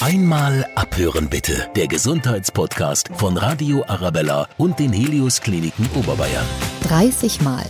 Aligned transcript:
Einmal 0.00 0.64
abhören 0.76 1.28
bitte. 1.28 1.68
Der 1.74 1.88
Gesundheitspodcast 1.88 3.10
von 3.14 3.36
Radio 3.36 3.84
Arabella 3.88 4.48
und 4.56 4.78
den 4.78 4.92
Helios 4.92 5.40
Kliniken 5.40 5.88
Oberbayern. 5.96 6.46
30 6.84 7.40
Mal 7.40 7.66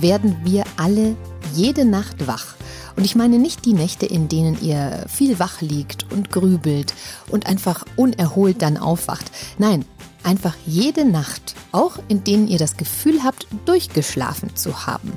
werden 0.00 0.38
wir 0.44 0.64
alle 0.78 1.14
jede 1.52 1.84
Nacht 1.84 2.26
wach. 2.26 2.54
Und 2.96 3.04
ich 3.04 3.16
meine 3.16 3.38
nicht 3.38 3.66
die 3.66 3.74
Nächte, 3.74 4.06
in 4.06 4.28
denen 4.28 4.58
ihr 4.62 5.04
viel 5.08 5.38
wach 5.38 5.60
liegt 5.60 6.10
und 6.10 6.30
grübelt 6.30 6.94
und 7.28 7.46
einfach 7.46 7.84
unerholt 7.96 8.62
dann 8.62 8.78
aufwacht. 8.78 9.30
Nein, 9.58 9.84
einfach 10.22 10.54
jede 10.64 11.04
Nacht, 11.04 11.54
auch 11.72 11.98
in 12.08 12.24
denen 12.24 12.48
ihr 12.48 12.58
das 12.58 12.78
Gefühl 12.78 13.22
habt, 13.24 13.46
durchgeschlafen 13.66 14.56
zu 14.56 14.86
haben. 14.86 15.12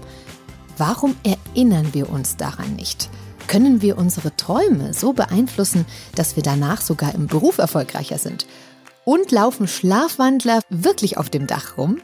Warum 0.78 1.16
erinnern 1.24 1.94
wir 1.94 2.10
uns 2.10 2.36
daran 2.36 2.76
nicht? 2.76 3.10
Können 3.52 3.82
wir 3.82 3.98
unsere 3.98 4.34
Träume 4.38 4.94
so 4.94 5.12
beeinflussen, 5.12 5.86
dass 6.16 6.38
wir 6.38 6.42
danach 6.42 6.80
sogar 6.80 7.14
im 7.14 7.28
Beruf 7.28 7.58
erfolgreicher 7.58 8.18
sind? 8.18 8.46
Und 9.04 9.30
laufen 9.30 9.68
Schlafwandler 9.68 10.62
wirklich 10.70 11.18
auf 11.18 11.30
dem 11.30 11.48
Dach 11.48 11.78
rum? 11.78 11.98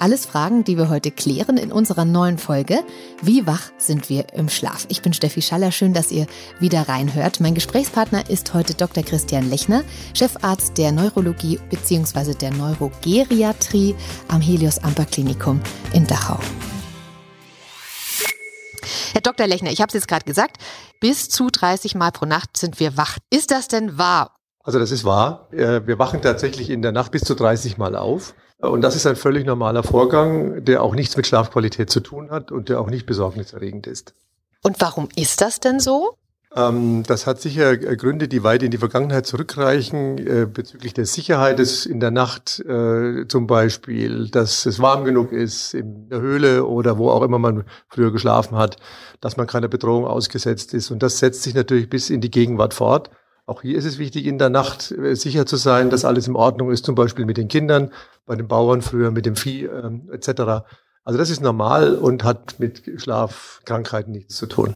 Alles 0.00 0.26
Fragen, 0.26 0.64
die 0.64 0.76
wir 0.76 0.88
heute 0.88 1.12
klären 1.12 1.56
in 1.56 1.70
unserer 1.70 2.04
neuen 2.04 2.36
Folge. 2.36 2.80
Wie 3.22 3.46
wach 3.46 3.70
sind 3.78 4.08
wir 4.08 4.32
im 4.34 4.48
Schlaf? 4.48 4.86
Ich 4.88 5.02
bin 5.02 5.12
Steffi 5.12 5.40
Schaller, 5.40 5.70
schön, 5.70 5.94
dass 5.94 6.10
ihr 6.10 6.26
wieder 6.58 6.88
reinhört. 6.88 7.38
Mein 7.38 7.54
Gesprächspartner 7.54 8.28
ist 8.28 8.52
heute 8.52 8.74
Dr. 8.74 9.04
Christian 9.04 9.48
Lechner, 9.48 9.84
Chefarzt 10.14 10.78
der 10.78 10.90
Neurologie 10.90 11.60
bzw. 11.70 12.34
der 12.34 12.50
Neurogeriatrie 12.50 13.94
am 14.26 14.40
Helios 14.40 14.80
Amper 14.80 15.04
Klinikum 15.04 15.60
in 15.92 16.08
Dachau. 16.08 16.40
Herr 19.12 19.20
Dr. 19.20 19.46
Lechner, 19.46 19.70
ich 19.70 19.80
habe 19.80 19.88
es 19.88 19.94
jetzt 19.94 20.08
gerade 20.08 20.24
gesagt, 20.24 20.56
bis 21.00 21.28
zu 21.28 21.48
30 21.50 21.94
Mal 21.94 22.12
pro 22.12 22.26
Nacht 22.26 22.56
sind 22.56 22.80
wir 22.80 22.96
wach. 22.96 23.18
Ist 23.30 23.50
das 23.50 23.68
denn 23.68 23.98
wahr? 23.98 24.36
Also 24.64 24.78
das 24.78 24.90
ist 24.90 25.04
wahr. 25.04 25.48
Äh, 25.52 25.86
wir 25.86 25.98
wachen 25.98 26.22
tatsächlich 26.22 26.70
in 26.70 26.82
der 26.82 26.92
Nacht 26.92 27.12
bis 27.12 27.22
zu 27.22 27.34
30 27.34 27.78
Mal 27.78 27.96
auf. 27.96 28.34
Und 28.58 28.82
das 28.82 28.94
ist 28.94 29.06
ein 29.06 29.16
völlig 29.16 29.44
normaler 29.44 29.82
Vorgang, 29.82 30.64
der 30.64 30.84
auch 30.84 30.94
nichts 30.94 31.16
mit 31.16 31.26
Schlafqualität 31.26 31.90
zu 31.90 31.98
tun 31.98 32.30
hat 32.30 32.52
und 32.52 32.68
der 32.68 32.80
auch 32.80 32.88
nicht 32.88 33.06
besorgniserregend 33.06 33.88
ist. 33.88 34.14
Und 34.62 34.80
warum 34.80 35.08
ist 35.16 35.40
das 35.40 35.58
denn 35.58 35.80
so? 35.80 36.16
Ähm, 36.54 37.02
das 37.06 37.26
hat 37.26 37.40
sicher 37.40 37.72
äh, 37.72 37.96
Gründe, 37.96 38.28
die 38.28 38.44
weit 38.44 38.62
in 38.62 38.70
die 38.70 38.78
Vergangenheit 38.78 39.26
zurückreichen, 39.26 40.18
äh, 40.18 40.46
bezüglich 40.46 40.92
der 40.92 41.06
Sicherheit 41.06 41.58
des 41.58 41.86
in 41.86 41.98
der 41.98 42.10
Nacht 42.10 42.60
äh, 42.60 43.26
zum 43.26 43.46
Beispiel, 43.46 44.28
dass 44.28 44.66
es 44.66 44.78
warm 44.78 45.04
genug 45.04 45.32
ist 45.32 45.72
in 45.72 46.10
der 46.10 46.20
Höhle 46.20 46.66
oder 46.66 46.98
wo 46.98 47.08
auch 47.08 47.22
immer 47.22 47.38
man 47.38 47.64
früher 47.88 48.12
geschlafen 48.12 48.58
hat, 48.58 48.76
dass 49.20 49.38
man 49.38 49.46
keiner 49.46 49.68
Bedrohung 49.68 50.04
ausgesetzt 50.04 50.74
ist. 50.74 50.90
Und 50.90 51.02
das 51.02 51.18
setzt 51.18 51.42
sich 51.42 51.54
natürlich 51.54 51.88
bis 51.88 52.10
in 52.10 52.20
die 52.20 52.30
Gegenwart 52.30 52.74
fort. 52.74 53.10
Auch 53.46 53.62
hier 53.62 53.76
ist 53.76 53.86
es 53.86 53.98
wichtig, 53.98 54.26
in 54.26 54.38
der 54.38 54.50
Nacht 54.50 54.94
sicher 55.12 55.46
zu 55.46 55.56
sein, 55.56 55.90
dass 55.90 56.04
alles 56.04 56.28
in 56.28 56.36
Ordnung 56.36 56.70
ist, 56.70 56.86
zum 56.86 56.94
Beispiel 56.94 57.26
mit 57.26 57.38
den 57.38 57.48
Kindern, 57.48 57.90
bei 58.24 58.36
den 58.36 58.46
Bauern 58.46 58.82
früher, 58.82 59.10
mit 59.10 59.26
dem 59.26 59.34
Vieh 59.34 59.64
ähm, 59.64 60.08
etc. 60.12 60.64
Also 61.04 61.18
das 61.18 61.30
ist 61.30 61.40
normal 61.40 61.96
und 61.96 62.22
hat 62.22 62.60
mit 62.60 62.82
Schlafkrankheiten 62.96 64.12
nichts 64.12 64.36
zu 64.36 64.46
tun. 64.46 64.74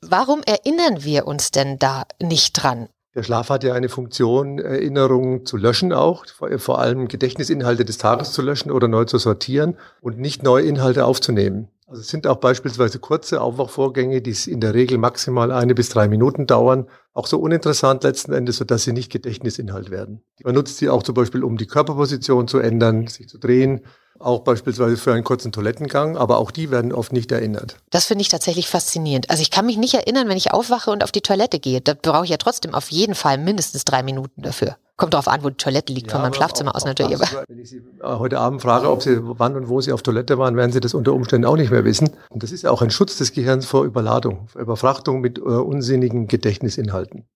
Warum 0.00 0.40
erinnern 0.46 1.04
wir 1.04 1.26
uns 1.26 1.50
denn 1.50 1.78
da 1.78 2.04
nicht 2.22 2.52
dran? 2.52 2.88
Der 3.14 3.22
Schlaf 3.22 3.48
hat 3.48 3.64
ja 3.64 3.72
eine 3.72 3.88
Funktion, 3.88 4.58
Erinnerungen 4.58 5.46
zu 5.46 5.56
löschen 5.56 5.92
auch, 5.92 6.26
vor 6.58 6.78
allem 6.78 7.08
Gedächtnisinhalte 7.08 7.84
des 7.84 7.96
Tages 7.96 8.32
zu 8.32 8.42
löschen 8.42 8.70
oder 8.70 8.88
neu 8.88 9.04
zu 9.04 9.16
sortieren 9.16 9.76
und 10.02 10.18
nicht 10.18 10.42
neue 10.42 10.66
Inhalte 10.66 11.06
aufzunehmen. 11.06 11.68
Also 11.86 12.00
es 12.00 12.08
sind 12.08 12.26
auch 12.26 12.36
beispielsweise 12.36 12.98
kurze 12.98 13.40
Aufwachvorgänge, 13.40 14.20
die 14.20 14.36
in 14.50 14.60
der 14.60 14.74
Regel 14.74 14.98
maximal 14.98 15.52
eine 15.52 15.74
bis 15.74 15.88
drei 15.88 16.08
Minuten 16.08 16.46
dauern, 16.46 16.88
auch 17.14 17.26
so 17.26 17.38
uninteressant 17.38 18.02
letzten 18.02 18.32
Endes, 18.32 18.56
sodass 18.56 18.84
sie 18.84 18.92
nicht 18.92 19.10
Gedächtnisinhalt 19.10 19.90
werden. 19.90 20.22
Man 20.42 20.54
nutzt 20.54 20.78
sie 20.78 20.88
auch 20.90 21.02
zum 21.02 21.14
Beispiel, 21.14 21.44
um 21.44 21.56
die 21.56 21.66
Körperposition 21.66 22.48
zu 22.48 22.58
ändern, 22.58 23.06
sich 23.06 23.28
zu 23.28 23.38
drehen 23.38 23.82
auch 24.18 24.40
beispielsweise 24.40 24.96
für 24.96 25.12
einen 25.12 25.24
kurzen 25.24 25.52
Toilettengang, 25.52 26.16
aber 26.16 26.38
auch 26.38 26.50
die 26.50 26.70
werden 26.70 26.92
oft 26.92 27.12
nicht 27.12 27.32
erinnert. 27.32 27.76
Das 27.90 28.06
finde 28.06 28.22
ich 28.22 28.28
tatsächlich 28.28 28.68
faszinierend. 28.68 29.30
Also 29.30 29.42
ich 29.42 29.50
kann 29.50 29.66
mich 29.66 29.76
nicht 29.76 29.94
erinnern, 29.94 30.28
wenn 30.28 30.36
ich 30.36 30.52
aufwache 30.52 30.90
und 30.90 31.04
auf 31.04 31.12
die 31.12 31.20
Toilette 31.20 31.58
gehe. 31.58 31.80
Da 31.80 31.94
brauche 31.94 32.24
ich 32.24 32.30
ja 32.30 32.36
trotzdem 32.36 32.74
auf 32.74 32.90
jeden 32.90 33.14
Fall 33.14 33.38
mindestens 33.38 33.84
drei 33.84 34.02
Minuten 34.02 34.42
dafür. 34.42 34.76
Kommt 34.96 35.12
darauf 35.12 35.28
an, 35.28 35.44
wo 35.44 35.50
die 35.50 35.56
Toilette 35.56 35.92
liegt, 35.92 36.06
ja, 36.06 36.12
von 36.12 36.22
meinem 36.22 36.32
Schlafzimmer 36.32 36.74
aus 36.74 36.86
natürlich. 36.86 37.18
Das, 37.18 37.36
wenn 37.48 37.58
ich 37.58 37.68
Sie 37.68 37.82
heute 38.02 38.38
Abend 38.38 38.62
frage, 38.62 38.90
ob 38.90 39.02
Sie 39.02 39.18
wann 39.20 39.54
und 39.54 39.68
wo 39.68 39.80
Sie 39.82 39.92
auf 39.92 40.02
Toilette 40.02 40.38
waren, 40.38 40.56
werden 40.56 40.72
Sie 40.72 40.80
das 40.80 40.94
unter 40.94 41.12
Umständen 41.12 41.46
auch 41.46 41.56
nicht 41.56 41.70
mehr 41.70 41.84
wissen. 41.84 42.10
Und 42.30 42.42
das 42.42 42.50
ist 42.50 42.62
ja 42.62 42.70
auch 42.70 42.80
ein 42.80 42.90
Schutz 42.90 43.18
des 43.18 43.32
Gehirns 43.32 43.66
vor 43.66 43.84
Überladung, 43.84 44.48
vor 44.48 44.62
Überfrachtung 44.62 45.20
mit 45.20 45.38
äh, 45.38 45.42
unsinnigen 45.42 46.28
Gedächtnisinhalten. 46.28 47.26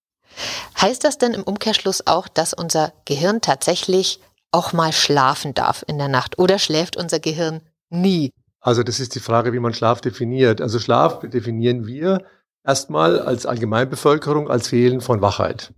Heißt 0.81 1.05
das 1.05 1.19
denn 1.19 1.35
im 1.35 1.43
Umkehrschluss 1.43 2.07
auch, 2.07 2.29
dass 2.29 2.55
unser 2.55 2.93
Gehirn 3.05 3.43
tatsächlich 3.43 4.21
auch 4.53 4.73
mal 4.73 4.93
schlafen 4.93 5.55
darf 5.55 5.85
in 5.87 5.99
der 5.99 6.09
Nacht? 6.09 6.39
Oder 6.39 6.59
schläft 6.59 6.97
unser 6.97 7.21
Gehirn 7.21 7.61
nie? 7.89 8.33
Also 8.61 8.83
das 8.83 9.01
ist 9.01 9.15
die 9.15 9.21
Frage, 9.21 9.53
wie 9.53 9.61
man 9.61 9.75
Schlaf 9.75 10.01
definiert. 10.01 10.61
Also 10.61 10.79
Schlaf 10.79 11.21
definieren 11.21 11.87
wir 11.87 12.25
erstmal 12.65 13.21
als 13.21 13.47
Allgemeinbevölkerung 13.47 14.51
als 14.51 14.69
Fehlen 14.69 15.01
von 15.01 15.23
Wachheit. 15.23 15.73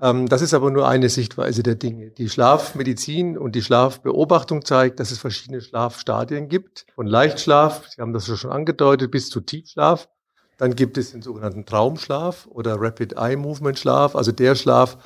Ähm, 0.00 0.28
das 0.28 0.42
ist 0.42 0.54
aber 0.54 0.70
nur 0.70 0.88
eine 0.88 1.08
Sichtweise 1.08 1.62
der 1.62 1.74
Dinge. 1.74 2.10
Die 2.10 2.28
Schlafmedizin 2.28 3.36
und 3.36 3.54
die 3.54 3.62
Schlafbeobachtung 3.62 4.64
zeigt, 4.64 5.00
dass 5.00 5.10
es 5.10 5.18
verschiedene 5.18 5.60
Schlafstadien 5.60 6.48
gibt. 6.48 6.86
Von 6.94 7.06
Leichtschlaf, 7.06 7.88
Sie 7.88 8.00
haben 8.00 8.12
das 8.12 8.26
schon 8.26 8.52
angedeutet, 8.52 9.10
bis 9.10 9.30
zu 9.30 9.40
Tiefschlaf. 9.40 10.08
Dann 10.58 10.74
gibt 10.74 10.98
es 10.98 11.12
den 11.12 11.22
sogenannten 11.22 11.66
Traumschlaf 11.66 12.46
oder 12.50 12.80
Rapid 12.80 13.14
Eye 13.14 13.36
Movement 13.36 13.78
Schlaf, 13.78 14.16
also 14.16 14.32
der 14.32 14.54
Schlaf, 14.54 14.98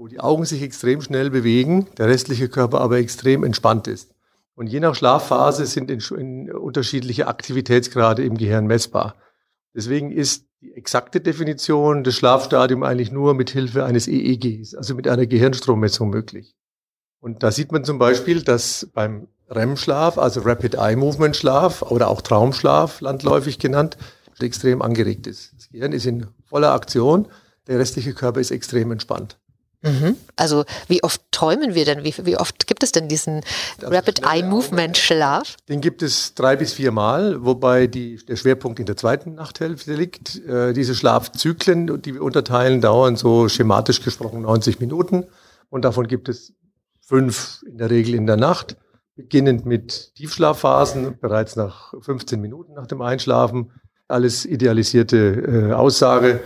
wo 0.00 0.08
die 0.08 0.18
Augen 0.18 0.46
sich 0.46 0.62
extrem 0.62 1.02
schnell 1.02 1.28
bewegen, 1.28 1.86
der 1.98 2.08
restliche 2.08 2.48
Körper 2.48 2.80
aber 2.80 2.96
extrem 2.96 3.44
entspannt 3.44 3.86
ist. 3.86 4.14
Und 4.54 4.66
je 4.66 4.80
nach 4.80 4.94
Schlafphase 4.94 5.66
sind 5.66 5.90
in, 5.90 6.00
in 6.16 6.50
unterschiedliche 6.50 7.26
Aktivitätsgrade 7.28 8.24
im 8.24 8.38
Gehirn 8.38 8.66
messbar. 8.66 9.16
Deswegen 9.74 10.10
ist 10.10 10.46
die 10.62 10.72
exakte 10.72 11.20
Definition 11.20 12.02
des 12.02 12.16
Schlafstadiums 12.16 12.86
eigentlich 12.86 13.12
nur 13.12 13.34
mit 13.34 13.50
Hilfe 13.50 13.84
eines 13.84 14.08
EEGs, 14.08 14.74
also 14.74 14.94
mit 14.94 15.06
einer 15.06 15.26
Gehirnstrommessung 15.26 16.08
möglich. 16.08 16.56
Und 17.20 17.42
da 17.42 17.50
sieht 17.50 17.70
man 17.70 17.84
zum 17.84 17.98
Beispiel, 17.98 18.42
dass 18.42 18.88
beim 18.94 19.28
REM-Schlaf, 19.50 20.16
also 20.16 20.40
Rapid 20.40 20.76
Eye 20.76 20.96
Movement 20.96 21.36
Schlaf 21.36 21.82
oder 21.82 22.08
auch 22.08 22.22
Traumschlaf, 22.22 23.02
landläufig 23.02 23.58
genannt, 23.58 23.98
extrem 24.38 24.80
angeregt 24.80 25.26
ist. 25.26 25.52
Das 25.58 25.68
Gehirn 25.68 25.92
ist 25.92 26.06
in 26.06 26.26
voller 26.46 26.72
Aktion, 26.72 27.28
der 27.66 27.78
restliche 27.78 28.14
Körper 28.14 28.40
ist 28.40 28.50
extrem 28.50 28.90
entspannt. 28.92 29.39
Mhm. 29.82 30.16
Also 30.36 30.64
wie 30.88 31.02
oft 31.02 31.22
träumen 31.30 31.74
wir 31.74 31.86
denn? 31.86 32.04
Wie, 32.04 32.14
wie 32.24 32.36
oft 32.36 32.66
gibt 32.66 32.82
es 32.82 32.92
denn 32.92 33.08
diesen 33.08 33.40
also 33.80 33.94
Rapid 33.94 34.22
Eye 34.26 34.42
Movement 34.42 34.98
Schlaf? 34.98 35.56
Den 35.68 35.80
gibt 35.80 36.02
es 36.02 36.34
drei 36.34 36.56
bis 36.56 36.74
vier 36.74 36.92
Mal, 36.92 37.44
wobei 37.44 37.86
die, 37.86 38.16
der 38.26 38.36
Schwerpunkt 38.36 38.78
in 38.78 38.86
der 38.86 38.96
zweiten 38.96 39.34
Nachthälfte 39.34 39.94
liegt. 39.94 40.36
Äh, 40.46 40.74
diese 40.74 40.94
Schlafzyklen, 40.94 42.02
die 42.02 42.14
wir 42.14 42.22
unterteilen, 42.22 42.82
dauern 42.82 43.16
so 43.16 43.48
schematisch 43.48 44.02
gesprochen 44.02 44.42
90 44.42 44.80
Minuten 44.80 45.26
und 45.70 45.84
davon 45.84 46.06
gibt 46.06 46.28
es 46.28 46.52
fünf 47.00 47.62
in 47.66 47.78
der 47.78 47.90
Regel 47.90 48.14
in 48.14 48.26
der 48.26 48.36
Nacht, 48.36 48.76
beginnend 49.16 49.64
mit 49.64 50.14
Tiefschlafphasen 50.14 51.18
bereits 51.20 51.56
nach 51.56 51.94
15 52.00 52.40
Minuten 52.40 52.74
nach 52.74 52.86
dem 52.86 53.00
Einschlafen. 53.00 53.72
Alles 54.08 54.44
idealisierte 54.44 55.70
äh, 55.70 55.72
Aussage, 55.72 56.40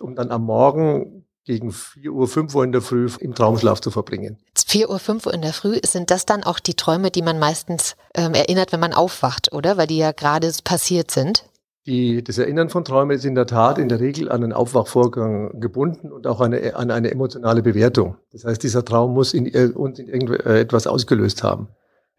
um 0.00 0.14
dann 0.14 0.30
am 0.30 0.44
Morgen 0.44 1.17
gegen 1.48 1.72
4 1.72 2.12
Uhr, 2.12 2.28
5 2.28 2.54
Uhr 2.54 2.62
in 2.62 2.72
der 2.72 2.82
Früh 2.82 3.08
im 3.20 3.34
Traumschlaf 3.34 3.80
zu 3.80 3.90
verbringen. 3.90 4.36
4 4.54 4.90
Uhr, 4.90 4.98
5 4.98 5.24
Uhr 5.24 5.32
in 5.32 5.40
der 5.40 5.54
Früh, 5.54 5.78
sind 5.82 6.10
das 6.10 6.26
dann 6.26 6.44
auch 6.44 6.60
die 6.60 6.74
Träume, 6.74 7.10
die 7.10 7.22
man 7.22 7.38
meistens 7.38 7.96
ähm, 8.14 8.34
erinnert, 8.34 8.70
wenn 8.70 8.80
man 8.80 8.92
aufwacht, 8.92 9.52
oder? 9.52 9.78
Weil 9.78 9.86
die 9.86 9.96
ja 9.96 10.12
gerade 10.12 10.52
passiert 10.62 11.10
sind. 11.10 11.46
Die, 11.86 12.22
das 12.22 12.36
Erinnern 12.36 12.68
von 12.68 12.84
Träumen 12.84 13.16
ist 13.16 13.24
in 13.24 13.34
der 13.34 13.46
Tat 13.46 13.78
in 13.78 13.88
der 13.88 13.98
Regel 13.98 14.30
an 14.30 14.44
einen 14.44 14.52
Aufwachvorgang 14.52 15.58
gebunden 15.58 16.12
und 16.12 16.26
auch 16.26 16.42
eine, 16.42 16.76
an 16.76 16.90
eine 16.90 17.10
emotionale 17.10 17.62
Bewertung. 17.62 18.16
Das 18.30 18.44
heißt, 18.44 18.62
dieser 18.62 18.84
Traum 18.84 19.14
muss 19.14 19.32
in, 19.32 19.46
äh, 19.46 19.70
uns 19.74 19.98
in 19.98 20.06
irgendetwas 20.06 20.84
äh, 20.84 20.88
ausgelöst 20.90 21.42
haben. 21.42 21.68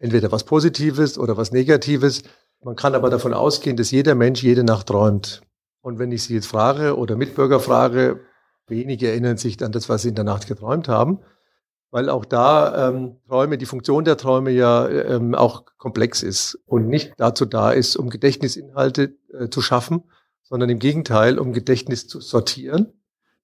Entweder 0.00 0.32
was 0.32 0.42
Positives 0.42 1.18
oder 1.18 1.36
was 1.36 1.52
Negatives. 1.52 2.24
Man 2.64 2.74
kann 2.74 2.96
aber 2.96 3.10
davon 3.10 3.32
ausgehen, 3.32 3.76
dass 3.76 3.92
jeder 3.92 4.16
Mensch 4.16 4.42
jede 4.42 4.64
Nacht 4.64 4.88
träumt. 4.88 5.40
Und 5.82 6.00
wenn 6.00 6.10
ich 6.10 6.24
Sie 6.24 6.34
jetzt 6.34 6.48
frage 6.48 6.96
oder 6.96 7.14
Mitbürger 7.14 7.60
frage, 7.60 8.18
Wenige 8.70 9.08
erinnern 9.08 9.36
sich 9.36 9.62
an 9.62 9.72
das, 9.72 9.88
was 9.88 10.02
sie 10.02 10.08
in 10.08 10.14
der 10.14 10.24
Nacht 10.24 10.46
geträumt 10.46 10.88
haben, 10.88 11.20
weil 11.90 12.08
auch 12.08 12.24
da 12.24 12.88
ähm, 12.88 13.16
Träume, 13.28 13.58
die 13.58 13.66
Funktion 13.66 14.04
der 14.04 14.16
Träume 14.16 14.50
ja 14.50 14.88
ähm, 14.88 15.34
auch 15.34 15.64
komplex 15.76 16.22
ist 16.22 16.58
und 16.66 16.88
nicht 16.88 17.12
dazu 17.18 17.44
da 17.44 17.72
ist, 17.72 17.96
um 17.96 18.10
Gedächtnisinhalte 18.10 19.14
äh, 19.32 19.48
zu 19.48 19.60
schaffen, 19.60 20.04
sondern 20.42 20.70
im 20.70 20.78
Gegenteil, 20.78 21.38
um 21.38 21.52
Gedächtnis 21.52 22.06
zu 22.06 22.20
sortieren, 22.20 22.92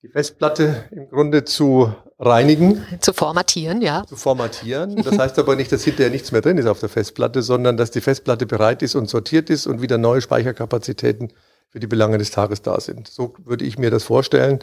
die 0.03 0.09
Festplatte 0.09 0.85
im 0.93 1.09
Grunde 1.09 1.45
zu 1.45 1.93
reinigen. 2.19 2.83
Zu 3.01 3.13
formatieren, 3.13 3.83
ja. 3.83 4.05
Zu 4.07 4.17
formatieren. 4.17 4.97
Das 5.03 5.19
heißt 5.19 5.39
aber 5.39 5.57
nicht, 5.57 5.73
dass 5.73 5.85
hinterher 5.85 6.11
nichts 6.11 6.33
mehr 6.33 6.41
drin 6.41 6.59
ist 6.59 6.67
auf 6.67 6.81
der 6.81 6.89
Festplatte, 6.89 7.43
sondern 7.43 7.77
dass 7.77 7.91
die 7.91 8.01
Festplatte 8.01 8.47
bereit 8.47 8.83
ist 8.83 8.95
und 8.95 9.09
sortiert 9.09 9.51
ist 9.51 9.67
und 9.67 9.83
wieder 9.83 9.99
neue 9.99 10.21
Speicherkapazitäten 10.21 11.33
für 11.69 11.81
die 11.81 11.87
Belange 11.87 12.19
des 12.19 12.31
Tages 12.31 12.63
da 12.63 12.81
sind. 12.81 13.09
So 13.09 13.35
würde 13.45 13.65
ich 13.65 13.79
mir 13.79 13.91
das 13.91 14.05
vorstellen. 14.05 14.61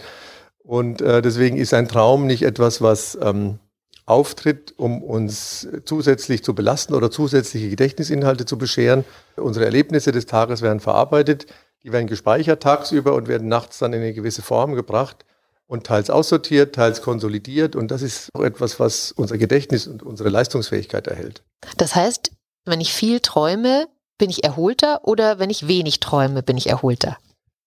Und 0.64 1.02
äh, 1.02 1.22
deswegen 1.22 1.58
ist 1.58 1.74
ein 1.74 1.88
Traum 1.88 2.26
nicht 2.26 2.44
etwas, 2.44 2.82
was 2.82 3.18
ähm, 3.22 3.60
auftritt, 4.06 4.74
um 4.78 5.02
uns 5.02 5.68
zusätzlich 5.86 6.44
zu 6.44 6.56
belasten 6.56 6.94
oder 6.94 7.12
zusätzliche 7.12 7.70
Gedächtnisinhalte 7.70 8.46
zu 8.46 8.58
bescheren. 8.58 9.06
Unsere 9.36 9.66
Erlebnisse 9.66 10.12
des 10.12 10.26
Tages 10.26 10.62
werden 10.62 10.80
verarbeitet, 10.80 11.48
die 11.84 11.92
werden 11.92 12.08
gespeichert 12.08 12.64
tagsüber 12.64 13.14
und 13.14 13.28
werden 13.28 13.48
nachts 13.48 13.80
dann 13.80 13.94
in 13.94 14.02
eine 14.02 14.14
gewisse 14.14 14.42
Form 14.42 14.74
gebracht 14.74 15.26
und 15.68 15.86
teils 15.86 16.10
aussortiert, 16.10 16.76
teils 16.76 17.02
konsolidiert. 17.02 17.76
Und 17.76 17.92
das 17.92 18.02
ist 18.02 18.30
auch 18.34 18.44
etwas, 18.44 18.80
was 18.80 19.12
unser 19.12 19.38
Gedächtnis 19.38 19.88
und 19.88 20.04
unsere 20.04 20.30
Leistungsfähigkeit 20.30 21.08
erhält. 21.08 21.44
Das 21.78 21.96
heißt, 21.96 22.32
wenn 22.66 22.80
ich 22.80 22.94
viel 22.94 23.20
träume, 23.20 23.88
bin 24.18 24.30
ich 24.30 24.44
erholter 24.44 25.06
oder 25.06 25.40
wenn 25.40 25.50
ich 25.50 25.68
wenig 25.68 26.00
träume, 26.00 26.44
bin 26.44 26.58
ich 26.58 26.68
erholter? 26.70 27.18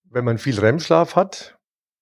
Wenn 0.09 0.25
man 0.25 0.39
viel 0.39 0.59
REM-Schlaf 0.59 1.17
hat 1.17 1.56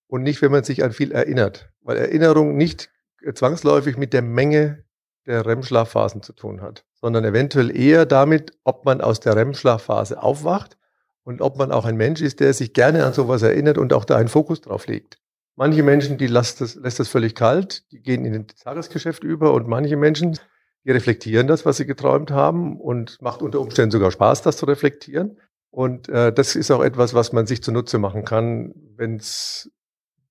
und 0.06 0.22
nicht, 0.22 0.42
wenn 0.42 0.52
man 0.52 0.64
sich 0.64 0.84
an 0.84 0.92
viel 0.92 1.12
erinnert. 1.12 1.70
Weil 1.82 1.96
Erinnerung 1.96 2.56
nicht 2.56 2.90
zwangsläufig 3.34 3.96
mit 3.96 4.12
der 4.12 4.22
Menge 4.22 4.84
der 5.26 5.46
REM-Schlafphasen 5.46 6.22
zu 6.22 6.32
tun 6.32 6.60
hat, 6.60 6.84
sondern 6.92 7.24
eventuell 7.24 7.74
eher 7.74 8.04
damit, 8.06 8.52
ob 8.64 8.84
man 8.84 9.00
aus 9.00 9.20
der 9.20 9.36
REM-Schlafphase 9.36 10.22
aufwacht 10.22 10.76
und 11.22 11.40
ob 11.40 11.56
man 11.56 11.72
auch 11.72 11.86
ein 11.86 11.96
Mensch 11.96 12.20
ist, 12.20 12.40
der 12.40 12.52
sich 12.52 12.74
gerne 12.74 13.04
an 13.04 13.14
sowas 13.14 13.42
erinnert 13.42 13.78
und 13.78 13.92
auch 13.92 14.04
da 14.04 14.16
einen 14.16 14.28
Fokus 14.28 14.60
drauf 14.60 14.86
legt. 14.86 15.18
Manche 15.56 15.82
Menschen, 15.82 16.18
die 16.18 16.26
lässt 16.26 16.60
das, 16.60 16.74
lässt 16.74 17.00
das 17.00 17.08
völlig 17.08 17.34
kalt, 17.34 17.90
die 17.92 18.02
gehen 18.02 18.24
in 18.24 18.46
das 18.46 18.56
Tagesgeschäft 18.56 19.22
über 19.24 19.54
und 19.54 19.68
manche 19.68 19.96
Menschen, 19.96 20.38
die 20.84 20.90
reflektieren 20.90 21.46
das, 21.46 21.64
was 21.64 21.78
sie 21.78 21.86
geträumt 21.86 22.30
haben 22.30 22.78
und 22.78 23.22
macht 23.22 23.40
unter 23.40 23.60
Umständen 23.60 23.92
sogar 23.92 24.10
Spaß, 24.10 24.42
das 24.42 24.56
zu 24.56 24.66
reflektieren. 24.66 25.38
Und 25.70 26.08
äh, 26.08 26.32
das 26.32 26.56
ist 26.56 26.70
auch 26.70 26.82
etwas, 26.82 27.14
was 27.14 27.32
man 27.32 27.46
sich 27.46 27.62
zunutze 27.62 27.98
machen 27.98 28.24
kann, 28.24 28.74
wenn 28.96 29.16
es 29.16 29.72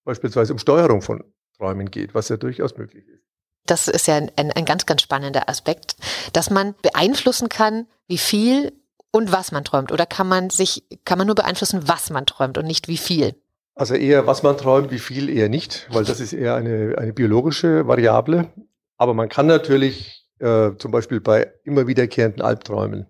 beispielsweise 0.04 0.54
um 0.54 0.60
Steuerung 0.60 1.02
von 1.02 1.24
Träumen 1.58 1.90
geht, 1.92 2.14
was 2.14 2.30
ja 2.30 2.38
durchaus 2.38 2.78
möglich 2.78 3.08
ist. 3.08 3.24
Das 3.66 3.88
ist 3.88 4.08
ja 4.08 4.16
ein, 4.16 4.32
ein 4.36 4.66
ganz, 4.66 4.86
ganz 4.86 5.02
spannender 5.02 5.48
Aspekt, 5.48 5.96
dass 6.34 6.50
man 6.50 6.76
beeinflussen 6.82 7.48
kann, 7.48 7.88
wie 8.08 8.18
viel 8.18 8.74
und 9.12 9.32
was 9.32 9.52
man 9.52 9.64
träumt. 9.64 9.92
Oder 9.92 10.06
kann 10.06 10.28
man 10.28 10.50
sich, 10.50 10.84
kann 11.06 11.18
man 11.18 11.28
nur 11.28 11.36
beeinflussen, 11.36 11.88
was 11.88 12.10
man 12.10 12.26
träumt 12.26 12.58
und 12.58 12.66
nicht 12.66 12.88
wie 12.88 12.98
viel? 12.98 13.36
Also 13.76 13.96
eher, 13.96 14.28
was 14.28 14.44
man 14.44 14.58
träumt, 14.58 14.92
wie 14.92 15.00
viel 15.00 15.30
eher 15.30 15.50
nicht, 15.50 15.88
weil 15.92 16.04
das 16.04 16.20
ist 16.20 16.34
eher 16.34 16.56
eine, 16.56 16.96
eine 16.98 17.14
biologische 17.14 17.88
Variable. 17.88 18.50
Aber 18.98 19.14
man 19.14 19.30
kann 19.30 19.48
natürlich 19.48 20.28
äh, 20.40 20.72
zum 20.78 20.92
Beispiel 20.92 21.22
bei 21.22 21.52
immer 21.64 21.88
wiederkehrenden 21.88 22.42
Albträumen, 22.42 23.08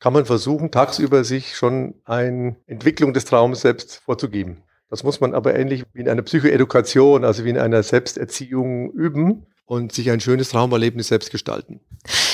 kann 0.00 0.12
man 0.12 0.26
versuchen, 0.26 0.72
tagsüber 0.72 1.22
sich 1.22 1.54
schon 1.54 1.94
eine 2.04 2.56
Entwicklung 2.66 3.12
des 3.12 3.24
Traums 3.24 3.60
selbst 3.60 3.96
vorzugeben. 3.96 4.64
Das 4.92 5.04
muss 5.04 5.22
man 5.22 5.32
aber 5.32 5.54
ähnlich 5.54 5.84
wie 5.94 6.02
in 6.02 6.08
einer 6.10 6.20
Psychoedukation, 6.20 7.24
also 7.24 7.46
wie 7.46 7.48
in 7.48 7.56
einer 7.56 7.82
Selbsterziehung 7.82 8.90
üben 8.90 9.46
und 9.72 9.90
sich 9.90 10.10
ein 10.10 10.20
schönes 10.20 10.50
Traumerlebnis 10.50 11.08
selbst 11.08 11.30
gestalten. 11.30 11.80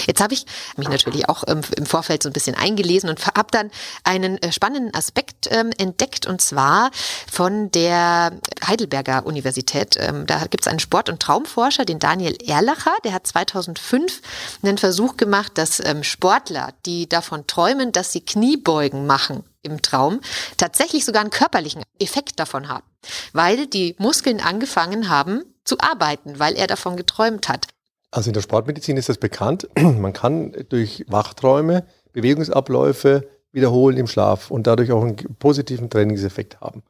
Jetzt 0.08 0.20
habe 0.20 0.34
ich 0.34 0.44
mich 0.76 0.88
natürlich 0.88 1.28
auch 1.28 1.44
ähm, 1.46 1.60
im 1.76 1.86
Vorfeld 1.86 2.20
so 2.20 2.28
ein 2.28 2.32
bisschen 2.32 2.56
eingelesen 2.56 3.08
und 3.08 3.24
habe 3.28 3.46
dann 3.52 3.70
einen 4.02 4.38
äh, 4.38 4.50
spannenden 4.50 4.92
Aspekt 4.92 5.46
ähm, 5.52 5.70
entdeckt 5.78 6.26
und 6.26 6.40
zwar 6.40 6.90
von 7.30 7.70
der 7.70 8.32
Heidelberger 8.66 9.24
Universität. 9.24 9.96
Ähm, 10.00 10.26
da 10.26 10.46
gibt 10.46 10.64
es 10.64 10.66
einen 10.66 10.80
Sport- 10.80 11.10
und 11.10 11.22
Traumforscher, 11.22 11.84
den 11.84 12.00
Daniel 12.00 12.36
Erlacher, 12.44 12.96
der 13.04 13.12
hat 13.12 13.28
2005 13.28 14.20
einen 14.62 14.78
Versuch 14.78 15.16
gemacht, 15.16 15.52
dass 15.54 15.78
ähm, 15.78 16.02
Sportler, 16.02 16.72
die 16.86 17.08
davon 17.08 17.46
träumen, 17.46 17.92
dass 17.92 18.10
sie 18.10 18.22
Kniebeugen 18.22 19.06
machen, 19.06 19.44
im 19.62 19.80
Traum 19.80 20.20
tatsächlich 20.56 21.04
sogar 21.04 21.20
einen 21.20 21.30
körperlichen 21.30 21.82
Effekt 22.00 22.40
davon 22.40 22.68
haben, 22.68 22.86
weil 23.32 23.68
die 23.68 23.94
Muskeln 23.98 24.40
angefangen 24.40 25.08
haben 25.08 25.44
zu 25.68 25.76
arbeiten, 25.78 26.38
weil 26.38 26.56
er 26.56 26.66
davon 26.66 26.96
geträumt 26.96 27.48
hat. 27.48 27.68
Also 28.10 28.30
in 28.30 28.34
der 28.34 28.40
Sportmedizin 28.40 28.96
ist 28.96 29.08
das 29.08 29.18
bekannt. 29.18 29.68
Man 29.78 30.12
kann 30.12 30.52
durch 30.68 31.04
Wachträume 31.08 31.84
Bewegungsabläufe 32.12 33.28
wiederholen 33.52 33.96
im 33.96 34.06
Schlaf 34.06 34.50
und 34.50 34.66
dadurch 34.66 34.92
auch 34.92 35.02
einen 35.02 35.16
positiven 35.38 35.90
Trainingseffekt 35.90 36.60
haben. 36.60 36.82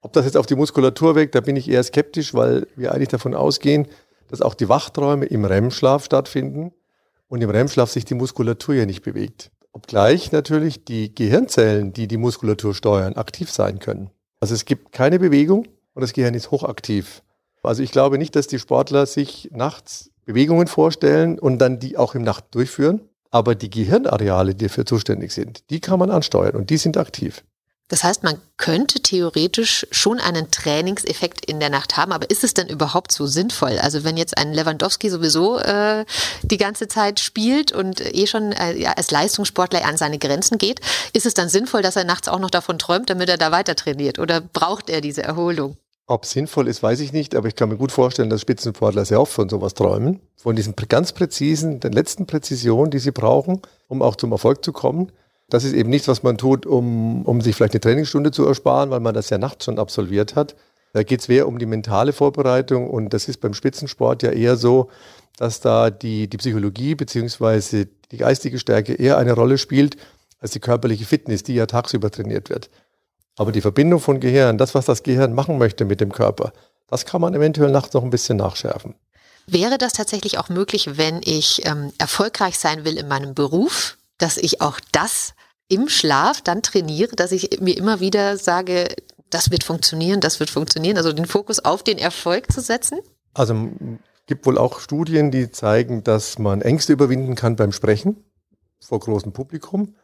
Ob 0.00 0.12
das 0.12 0.24
jetzt 0.24 0.36
auf 0.36 0.46
die 0.46 0.54
Muskulatur 0.54 1.16
wirkt, 1.16 1.34
da 1.34 1.40
bin 1.40 1.56
ich 1.56 1.68
eher 1.68 1.82
skeptisch, 1.82 2.32
weil 2.32 2.66
wir 2.76 2.92
eigentlich 2.92 3.08
davon 3.08 3.34
ausgehen, 3.34 3.88
dass 4.28 4.40
auch 4.40 4.54
die 4.54 4.68
Wachträume 4.68 5.26
im 5.26 5.44
REM-Schlaf 5.44 6.04
stattfinden 6.04 6.72
und 7.28 7.42
im 7.42 7.50
REM-Schlaf 7.50 7.90
sich 7.90 8.04
die 8.04 8.14
Muskulatur 8.14 8.74
ja 8.74 8.86
nicht 8.86 9.02
bewegt. 9.02 9.50
Obgleich 9.72 10.32
natürlich 10.32 10.84
die 10.84 11.14
Gehirnzellen, 11.14 11.92
die 11.92 12.08
die 12.08 12.16
Muskulatur 12.16 12.74
steuern, 12.74 13.14
aktiv 13.14 13.50
sein 13.50 13.78
können. 13.78 14.10
Also 14.40 14.54
es 14.54 14.64
gibt 14.64 14.92
keine 14.92 15.18
Bewegung 15.18 15.66
und 15.94 16.02
das 16.02 16.12
Gehirn 16.12 16.34
ist 16.34 16.50
hochaktiv. 16.50 17.22
Also 17.66 17.82
ich 17.82 17.90
glaube 17.90 18.18
nicht, 18.18 18.36
dass 18.36 18.46
die 18.46 18.58
Sportler 18.58 19.06
sich 19.06 19.50
nachts 19.52 20.10
Bewegungen 20.24 20.66
vorstellen 20.66 21.38
und 21.38 21.58
dann 21.58 21.78
die 21.78 21.96
auch 21.96 22.14
im 22.14 22.22
Nacht 22.22 22.46
durchführen. 22.52 23.00
Aber 23.30 23.54
die 23.54 23.70
Gehirnareale, 23.70 24.54
die 24.54 24.66
dafür 24.66 24.86
zuständig 24.86 25.32
sind, 25.32 25.68
die 25.70 25.80
kann 25.80 25.98
man 25.98 26.10
ansteuern 26.10 26.56
und 26.56 26.70
die 26.70 26.76
sind 26.76 26.96
aktiv. 26.96 27.44
Das 27.88 28.02
heißt, 28.02 28.24
man 28.24 28.40
könnte 28.56 29.00
theoretisch 29.00 29.86
schon 29.92 30.18
einen 30.18 30.50
Trainingseffekt 30.50 31.46
in 31.46 31.60
der 31.60 31.70
Nacht 31.70 31.96
haben, 31.96 32.10
aber 32.10 32.28
ist 32.30 32.42
es 32.42 32.52
denn 32.52 32.68
überhaupt 32.68 33.12
so 33.12 33.26
sinnvoll? 33.26 33.78
Also 33.78 34.02
wenn 34.02 34.16
jetzt 34.16 34.36
ein 34.38 34.52
Lewandowski 34.52 35.08
sowieso 35.08 35.58
äh, 35.58 36.04
die 36.42 36.56
ganze 36.56 36.88
Zeit 36.88 37.20
spielt 37.20 37.70
und 37.70 38.00
eh 38.00 38.26
schon 38.26 38.50
äh, 38.50 38.86
als 38.96 39.12
Leistungssportler 39.12 39.84
an 39.84 39.96
seine 39.96 40.18
Grenzen 40.18 40.58
geht, 40.58 40.80
ist 41.12 41.26
es 41.26 41.34
dann 41.34 41.48
sinnvoll, 41.48 41.82
dass 41.82 41.94
er 41.94 42.04
nachts 42.04 42.26
auch 42.26 42.40
noch 42.40 42.50
davon 42.50 42.80
träumt, 42.80 43.08
damit 43.08 43.28
er 43.28 43.38
da 43.38 43.52
weiter 43.52 43.76
trainiert? 43.76 44.18
Oder 44.18 44.40
braucht 44.40 44.90
er 44.90 45.00
diese 45.00 45.22
Erholung? 45.22 45.76
Ob 46.08 46.24
sinnvoll 46.24 46.68
ist, 46.68 46.84
weiß 46.84 47.00
ich 47.00 47.12
nicht, 47.12 47.34
aber 47.34 47.48
ich 47.48 47.56
kann 47.56 47.68
mir 47.68 47.76
gut 47.76 47.90
vorstellen, 47.90 48.30
dass 48.30 48.40
Spitzensportler 48.40 49.04
sehr 49.04 49.20
oft 49.20 49.32
von 49.32 49.48
sowas 49.48 49.74
träumen. 49.74 50.20
Von 50.36 50.54
diesen 50.54 50.76
ganz 50.76 51.12
präzisen, 51.12 51.80
den 51.80 51.92
letzten 51.92 52.26
Präzisionen, 52.26 52.92
die 52.92 53.00
sie 53.00 53.10
brauchen, 53.10 53.60
um 53.88 54.02
auch 54.02 54.14
zum 54.14 54.30
Erfolg 54.30 54.64
zu 54.64 54.72
kommen. 54.72 55.10
Das 55.48 55.64
ist 55.64 55.72
eben 55.72 55.90
nichts, 55.90 56.06
was 56.06 56.22
man 56.22 56.38
tut, 56.38 56.64
um, 56.64 57.24
um 57.24 57.40
sich 57.40 57.56
vielleicht 57.56 57.74
eine 57.74 57.80
Trainingsstunde 57.80 58.30
zu 58.30 58.46
ersparen, 58.46 58.90
weil 58.90 59.00
man 59.00 59.14
das 59.14 59.30
ja 59.30 59.38
nachts 59.38 59.64
schon 59.64 59.80
absolviert 59.80 60.36
hat. 60.36 60.54
Da 60.92 61.02
geht 61.02 61.20
es 61.20 61.28
mehr 61.28 61.48
um 61.48 61.58
die 61.58 61.66
mentale 61.66 62.12
Vorbereitung 62.12 62.88
und 62.88 63.12
das 63.12 63.28
ist 63.28 63.40
beim 63.40 63.52
Spitzensport 63.52 64.22
ja 64.22 64.30
eher 64.30 64.56
so, 64.56 64.88
dass 65.36 65.60
da 65.60 65.90
die, 65.90 66.28
die 66.28 66.36
Psychologie 66.36 66.94
beziehungsweise 66.94 67.88
die 68.12 68.16
geistige 68.16 68.58
Stärke 68.58 68.94
eher 68.94 69.18
eine 69.18 69.32
Rolle 69.32 69.58
spielt 69.58 69.96
als 70.38 70.52
die 70.52 70.60
körperliche 70.60 71.04
Fitness, 71.04 71.42
die 71.42 71.54
ja 71.54 71.66
tagsüber 71.66 72.10
trainiert 72.10 72.48
wird. 72.48 72.70
Aber 73.36 73.52
die 73.52 73.60
Verbindung 73.60 74.00
von 74.00 74.20
Gehirn, 74.20 74.58
das, 74.58 74.74
was 74.74 74.86
das 74.86 75.02
Gehirn 75.02 75.34
machen 75.34 75.58
möchte 75.58 75.84
mit 75.84 76.00
dem 76.00 76.12
Körper, 76.12 76.52
das 76.88 77.04
kann 77.04 77.20
man 77.20 77.34
eventuell 77.34 77.70
nachts 77.70 77.94
noch 77.94 78.02
ein 78.02 78.10
bisschen 78.10 78.38
nachschärfen. 78.38 78.94
Wäre 79.46 79.78
das 79.78 79.92
tatsächlich 79.92 80.38
auch 80.38 80.48
möglich, 80.48 80.96
wenn 80.96 81.20
ich 81.22 81.64
ähm, 81.66 81.92
erfolgreich 81.98 82.58
sein 82.58 82.84
will 82.84 82.98
in 82.98 83.06
meinem 83.06 83.34
Beruf, 83.34 83.96
dass 84.18 84.38
ich 84.38 84.60
auch 84.60 84.80
das 84.92 85.34
im 85.68 85.88
Schlaf 85.88 86.40
dann 86.40 86.62
trainiere, 86.62 87.14
dass 87.14 87.32
ich 87.32 87.60
mir 87.60 87.76
immer 87.76 88.00
wieder 88.00 88.38
sage, 88.38 88.88
das 89.30 89.50
wird 89.50 89.64
funktionieren, 89.64 90.20
das 90.20 90.40
wird 90.40 90.50
funktionieren, 90.50 90.96
also 90.96 91.12
den 91.12 91.26
Fokus 91.26 91.64
auf 91.64 91.82
den 91.82 91.98
Erfolg 91.98 92.50
zu 92.52 92.60
setzen? 92.60 93.00
Also 93.34 93.68
gibt 94.26 94.46
wohl 94.46 94.58
auch 94.58 94.80
Studien, 94.80 95.30
die 95.30 95.50
zeigen, 95.50 96.02
dass 96.02 96.38
man 96.38 96.62
Ängste 96.62 96.92
überwinden 96.92 97.34
kann 97.34 97.56
beim 97.56 97.72
Sprechen 97.72 98.24
vor 98.80 99.00
großem 99.00 99.32
Publikum 99.32 99.94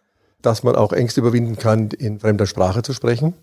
dass 0.43 0.63
man 0.63 0.77
auch 0.77 0.93
Ängste 0.93 1.21
überwinden 1.21 1.57
kann, 1.57 1.89
in 1.91 2.21
fremder 2.21 2.47
Sprache 2.47 2.83
zu 2.83 2.93
sprechen. 2.93 3.35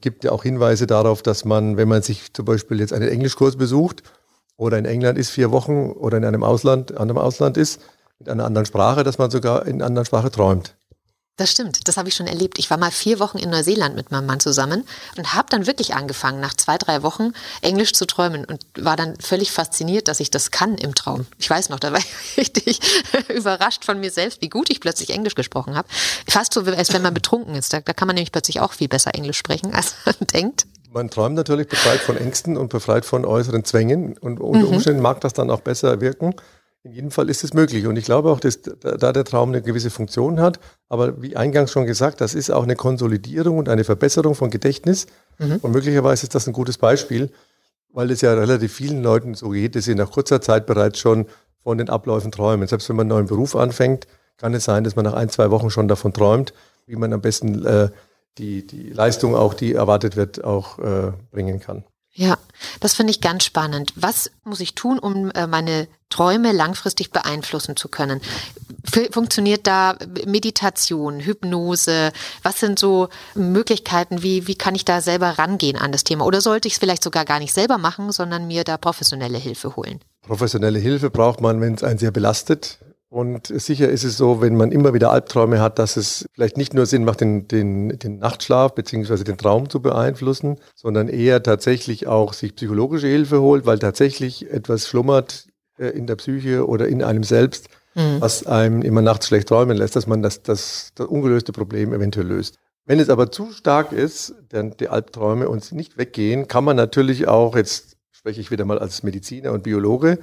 Gibt 0.00 0.24
ja 0.24 0.32
auch 0.32 0.42
Hinweise 0.42 0.86
darauf, 0.86 1.22
dass 1.22 1.44
man, 1.44 1.76
wenn 1.76 1.88
man 1.88 2.02
sich 2.02 2.32
zum 2.32 2.44
Beispiel 2.44 2.80
jetzt 2.80 2.92
einen 2.92 3.08
Englischkurs 3.08 3.56
besucht 3.56 4.02
oder 4.56 4.78
in 4.78 4.84
England 4.84 5.18
ist 5.18 5.30
vier 5.30 5.50
Wochen 5.50 5.90
oder 5.90 6.16
in 6.18 6.24
einem 6.24 6.42
Ausland, 6.42 6.96
anderem 6.96 7.18
Ausland 7.18 7.56
ist, 7.56 7.80
mit 8.18 8.28
einer 8.28 8.44
anderen 8.44 8.66
Sprache, 8.66 9.04
dass 9.04 9.18
man 9.18 9.30
sogar 9.30 9.66
in 9.66 9.76
einer 9.76 9.86
anderen 9.86 10.04
Sprache 10.06 10.30
träumt. 10.30 10.76
Das 11.36 11.50
stimmt, 11.50 11.88
das 11.88 11.96
habe 11.96 12.08
ich 12.10 12.14
schon 12.14 12.26
erlebt. 12.26 12.58
Ich 12.58 12.68
war 12.68 12.76
mal 12.76 12.90
vier 12.90 13.18
Wochen 13.18 13.38
in 13.38 13.48
Neuseeland 13.48 13.96
mit 13.96 14.10
meinem 14.10 14.26
Mann 14.26 14.40
zusammen 14.40 14.84
und 15.16 15.32
habe 15.32 15.48
dann 15.48 15.66
wirklich 15.66 15.94
angefangen, 15.94 16.38
nach 16.38 16.52
zwei, 16.52 16.76
drei 16.76 17.02
Wochen 17.02 17.32
Englisch 17.62 17.94
zu 17.94 18.04
träumen 18.04 18.44
und 18.44 18.62
war 18.76 18.94
dann 18.94 19.18
völlig 19.18 19.50
fasziniert, 19.50 20.08
dass 20.08 20.20
ich 20.20 20.30
das 20.30 20.50
kann 20.50 20.76
im 20.76 20.94
Traum. 20.94 21.26
Ich 21.38 21.48
weiß 21.48 21.70
noch, 21.70 21.80
da 21.80 21.92
war 21.92 21.98
ich 21.98 22.36
richtig 22.36 22.80
überrascht 23.28 23.86
von 23.86 23.98
mir 24.00 24.10
selbst, 24.10 24.42
wie 24.42 24.50
gut 24.50 24.68
ich 24.68 24.80
plötzlich 24.80 25.10
Englisch 25.10 25.34
gesprochen 25.34 25.76
habe. 25.76 25.88
Fast 26.28 26.52
so, 26.52 26.60
als 26.60 26.92
wenn 26.92 27.00
man 27.00 27.14
betrunken 27.14 27.54
ist. 27.54 27.72
Da, 27.72 27.80
da 27.80 27.94
kann 27.94 28.06
man 28.06 28.16
nämlich 28.16 28.32
plötzlich 28.32 28.60
auch 28.60 28.74
viel 28.74 28.88
besser 28.88 29.14
Englisch 29.14 29.38
sprechen, 29.38 29.72
als 29.74 29.94
man 30.04 30.16
denkt. 30.34 30.66
Man 30.92 31.08
träumt 31.08 31.36
natürlich 31.36 31.68
befreit 31.68 32.00
von 32.00 32.18
Ängsten 32.18 32.58
und 32.58 32.68
befreit 32.68 33.06
von 33.06 33.24
äußeren 33.24 33.64
Zwängen 33.64 34.18
und 34.18 34.40
unter 34.40 34.66
mhm. 34.66 34.74
Umständen 34.74 35.00
mag 35.00 35.22
das 35.22 35.32
dann 35.32 35.48
auch 35.48 35.60
besser 35.60 36.00
wirken. 36.00 36.34
In 36.82 36.92
jedem 36.92 37.10
Fall 37.10 37.28
ist 37.28 37.44
es 37.44 37.52
möglich. 37.52 37.86
Und 37.86 37.96
ich 37.96 38.06
glaube 38.06 38.30
auch, 38.30 38.40
dass 38.40 38.62
da 38.62 39.12
der 39.12 39.24
Traum 39.24 39.50
eine 39.50 39.60
gewisse 39.60 39.90
Funktion 39.90 40.40
hat. 40.40 40.60
Aber 40.88 41.20
wie 41.20 41.36
eingangs 41.36 41.72
schon 41.72 41.84
gesagt, 41.84 42.22
das 42.22 42.34
ist 42.34 42.50
auch 42.50 42.62
eine 42.62 42.74
Konsolidierung 42.76 43.58
und 43.58 43.68
eine 43.68 43.84
Verbesserung 43.84 44.34
von 44.34 44.50
Gedächtnis. 44.50 45.06
Mhm. 45.38 45.58
Und 45.60 45.72
möglicherweise 45.72 46.24
ist 46.24 46.34
das 46.34 46.46
ein 46.46 46.54
gutes 46.54 46.78
Beispiel, 46.78 47.30
weil 47.92 48.10
es 48.10 48.22
ja 48.22 48.32
relativ 48.32 48.72
vielen 48.72 49.02
Leuten 49.02 49.34
so 49.34 49.50
geht, 49.50 49.76
dass 49.76 49.84
sie 49.84 49.94
nach 49.94 50.10
kurzer 50.10 50.40
Zeit 50.40 50.64
bereits 50.64 50.98
schon 50.98 51.26
von 51.62 51.76
den 51.76 51.90
Abläufen 51.90 52.32
träumen. 52.32 52.66
Selbst 52.66 52.88
wenn 52.88 52.96
man 52.96 53.04
einen 53.04 53.10
neuen 53.10 53.26
Beruf 53.26 53.56
anfängt, 53.56 54.06
kann 54.38 54.54
es 54.54 54.64
sein, 54.64 54.84
dass 54.84 54.96
man 54.96 55.04
nach 55.04 55.12
ein, 55.12 55.28
zwei 55.28 55.50
Wochen 55.50 55.68
schon 55.68 55.86
davon 55.86 56.14
träumt, 56.14 56.54
wie 56.86 56.96
man 56.96 57.12
am 57.12 57.20
besten 57.20 57.64
äh, 57.66 57.90
die, 58.38 58.66
die 58.66 58.88
Leistung 58.88 59.34
auch, 59.34 59.52
die 59.52 59.74
erwartet 59.74 60.16
wird, 60.16 60.42
auch 60.44 60.78
äh, 60.78 61.12
bringen 61.30 61.60
kann. 61.60 61.84
Ja, 62.12 62.38
Das 62.80 62.94
finde 62.94 63.10
ich 63.10 63.20
ganz 63.20 63.44
spannend. 63.44 63.92
Was 63.96 64.30
muss 64.44 64.60
ich 64.60 64.74
tun, 64.74 64.98
um 64.98 65.30
äh, 65.30 65.46
meine 65.46 65.88
Träume 66.08 66.52
langfristig 66.52 67.10
beeinflussen 67.10 67.76
zu 67.76 67.88
können? 67.88 68.20
Funktioniert 69.12 69.66
da 69.66 69.96
Meditation, 70.26 71.20
Hypnose? 71.20 72.12
Was 72.42 72.60
sind 72.60 72.78
so 72.78 73.08
Möglichkeiten? 73.34 74.22
Wie, 74.22 74.46
wie 74.46 74.56
kann 74.56 74.74
ich 74.74 74.84
da 74.84 75.00
selber 75.00 75.38
rangehen 75.38 75.76
an 75.76 75.92
das 75.92 76.04
Thema? 76.04 76.24
Oder 76.24 76.40
sollte 76.40 76.66
ich 76.68 76.74
es 76.74 76.80
vielleicht 76.80 77.04
sogar 77.04 77.24
gar 77.24 77.38
nicht 77.38 77.52
selber 77.52 77.78
machen, 77.78 78.10
sondern 78.10 78.46
mir 78.46 78.64
da 78.64 78.76
professionelle 78.76 79.38
Hilfe 79.38 79.76
holen? 79.76 80.00
Professionelle 80.22 80.78
Hilfe 80.78 81.10
braucht 81.10 81.40
man, 81.40 81.60
wenn 81.60 81.74
es 81.74 81.84
einen 81.84 81.98
sehr 81.98 82.10
belastet. 82.10 82.78
Und 83.10 83.48
sicher 83.48 83.88
ist 83.88 84.04
es 84.04 84.16
so, 84.16 84.40
wenn 84.40 84.56
man 84.56 84.70
immer 84.70 84.94
wieder 84.94 85.10
Albträume 85.10 85.60
hat, 85.60 85.80
dass 85.80 85.96
es 85.96 86.26
vielleicht 86.32 86.56
nicht 86.56 86.74
nur 86.74 86.86
Sinn 86.86 87.04
macht, 87.04 87.20
den, 87.20 87.48
den, 87.48 87.98
den 87.98 88.18
Nachtschlaf 88.18 88.76
beziehungsweise 88.76 89.24
den 89.24 89.36
Traum 89.36 89.68
zu 89.68 89.82
beeinflussen, 89.82 90.58
sondern 90.76 91.08
eher 91.08 91.42
tatsächlich 91.42 92.06
auch 92.06 92.32
sich 92.32 92.54
psychologische 92.54 93.08
Hilfe 93.08 93.40
holt, 93.40 93.66
weil 93.66 93.80
tatsächlich 93.80 94.48
etwas 94.48 94.86
schlummert 94.86 95.48
äh, 95.76 95.88
in 95.88 96.06
der 96.06 96.14
Psyche 96.14 96.68
oder 96.68 96.86
in 96.86 97.02
einem 97.02 97.24
selbst, 97.24 97.68
mhm. 97.96 98.20
was 98.20 98.46
einem 98.46 98.80
immer 98.82 99.02
nachts 99.02 99.26
schlecht 99.26 99.48
träumen 99.48 99.76
lässt, 99.76 99.96
dass 99.96 100.06
man 100.06 100.22
das, 100.22 100.44
das, 100.44 100.92
das 100.94 101.08
ungelöste 101.08 101.50
Problem 101.50 101.92
eventuell 101.92 102.28
löst. 102.28 102.58
Wenn 102.86 103.00
es 103.00 103.10
aber 103.10 103.32
zu 103.32 103.50
stark 103.50 103.90
ist, 103.90 104.36
denn 104.52 104.76
die 104.78 104.88
Albträume 104.88 105.48
uns 105.48 105.72
nicht 105.72 105.98
weggehen, 105.98 106.46
kann 106.46 106.62
man 106.62 106.76
natürlich 106.76 107.26
auch, 107.26 107.56
jetzt 107.56 107.96
spreche 108.12 108.40
ich 108.40 108.52
wieder 108.52 108.64
mal 108.64 108.78
als 108.78 109.02
Mediziner 109.02 109.50
und 109.50 109.64
Biologe, 109.64 110.20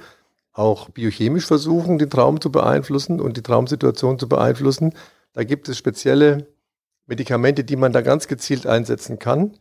auch 0.58 0.90
biochemisch 0.90 1.46
versuchen, 1.46 1.98
den 1.98 2.10
Traum 2.10 2.40
zu 2.40 2.50
beeinflussen 2.50 3.20
und 3.20 3.36
die 3.36 3.42
Traumsituation 3.42 4.18
zu 4.18 4.28
beeinflussen. 4.28 4.92
Da 5.32 5.44
gibt 5.44 5.68
es 5.68 5.78
spezielle 5.78 6.48
Medikamente, 7.06 7.62
die 7.64 7.76
man 7.76 7.92
da 7.92 8.00
ganz 8.00 8.26
gezielt 8.26 8.66
einsetzen 8.66 9.18
kann, 9.18 9.54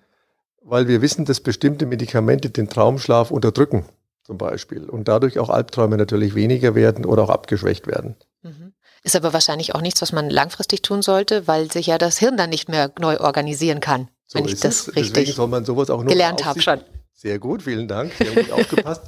weil 0.61 0.87
wir 0.87 1.01
wissen, 1.01 1.23
dass 1.23 1.39
bestimmte 1.39 1.85
Medikamente 1.85 2.49
den 2.49 2.67
Traumschlaf 2.67 3.29
unterdrücken, 3.31 3.85
zum 4.23 4.37
Beispiel, 4.37 4.89
und 4.89 5.07
dadurch 5.07 5.37
auch 5.39 5.49
Albträume 5.49 5.97
natürlich 5.97 6.33
weniger 6.33 6.73
werden 6.73 7.05
oder 7.05 7.23
auch 7.23 7.29
abgeschwächt 7.29 7.85
werden. 7.85 8.15
Mhm. 8.41 8.73
Ist 9.03 9.15
aber 9.15 9.31
wahrscheinlich 9.33 9.75
auch 9.75 9.81
nichts, 9.81 10.01
was 10.01 10.11
man 10.11 10.29
langfristig 10.31 10.81
tun 10.81 11.03
sollte, 11.03 11.47
weil 11.47 11.71
sich 11.71 11.85
ja 11.85 11.99
das 11.99 12.17
Hirn 12.17 12.37
dann 12.37 12.49
nicht 12.49 12.69
mehr 12.69 12.91
neu 12.99 13.19
organisieren 13.19 13.79
kann. 13.79 14.09
So 14.25 14.39
wenn 14.39 14.45
ich 14.45 14.59
das 14.59 14.87
es. 14.87 14.95
richtig 14.95 15.13
Deswegen 15.13 15.31
soll 15.33 15.47
man 15.47 15.63
sowas 15.63 15.91
auch 15.91 15.99
nur 15.99 16.11
gelernt 16.11 16.43
habe 16.43 16.59
schon. 16.59 16.81
Sehr 17.13 17.37
gut, 17.39 17.61
vielen 17.61 17.87
Dank. 17.87 18.11
Sie 18.17 18.27
haben 18.27 18.35
gut 18.35 18.51
aufgepasst. 18.59 19.03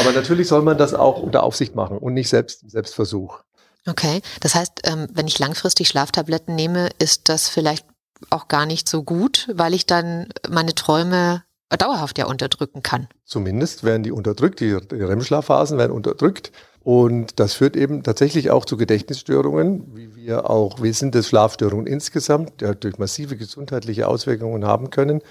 Aber 0.00 0.12
natürlich 0.12 0.48
soll 0.48 0.62
man 0.62 0.78
das 0.78 0.94
auch 0.94 1.22
unter 1.22 1.42
Aufsicht 1.42 1.74
machen 1.74 1.98
und 1.98 2.14
nicht 2.14 2.28
selbst 2.28 2.70
Selbstversuch. 2.70 3.40
Okay, 3.86 4.20
das 4.40 4.54
heißt, 4.54 4.80
ähm, 4.84 5.08
wenn 5.12 5.26
ich 5.26 5.38
langfristig 5.38 5.88
Schlaftabletten 5.88 6.54
nehme, 6.54 6.90
ist 6.98 7.28
das 7.28 7.48
vielleicht 7.48 7.86
auch 8.28 8.48
gar 8.48 8.66
nicht 8.66 8.88
so 8.88 9.02
gut, 9.02 9.48
weil 9.54 9.72
ich 9.72 9.86
dann 9.86 10.28
meine 10.48 10.74
Träume 10.74 11.44
dauerhaft 11.70 12.18
ja 12.18 12.26
unterdrücken 12.26 12.82
kann. 12.82 13.08
Zumindest 13.24 13.84
werden 13.84 14.02
die 14.02 14.10
unterdrückt, 14.10 14.60
die 14.60 14.72
REM-Schlafphasen 14.72 15.78
werden 15.78 15.92
unterdrückt. 15.92 16.52
Und 16.82 17.38
das 17.38 17.52
führt 17.52 17.76
eben 17.76 18.02
tatsächlich 18.02 18.50
auch 18.50 18.64
zu 18.64 18.76
Gedächtnisstörungen, 18.76 19.94
wie 19.94 20.16
wir 20.16 20.48
auch 20.48 20.80
wissen, 20.80 21.10
dass 21.10 21.28
Schlafstörungen 21.28 21.86
insgesamt 21.86 22.62
ja, 22.62 22.74
durch 22.74 22.98
massive 22.98 23.36
gesundheitliche 23.36 24.08
Auswirkungen 24.08 24.64
haben 24.64 24.90
können 24.90 25.22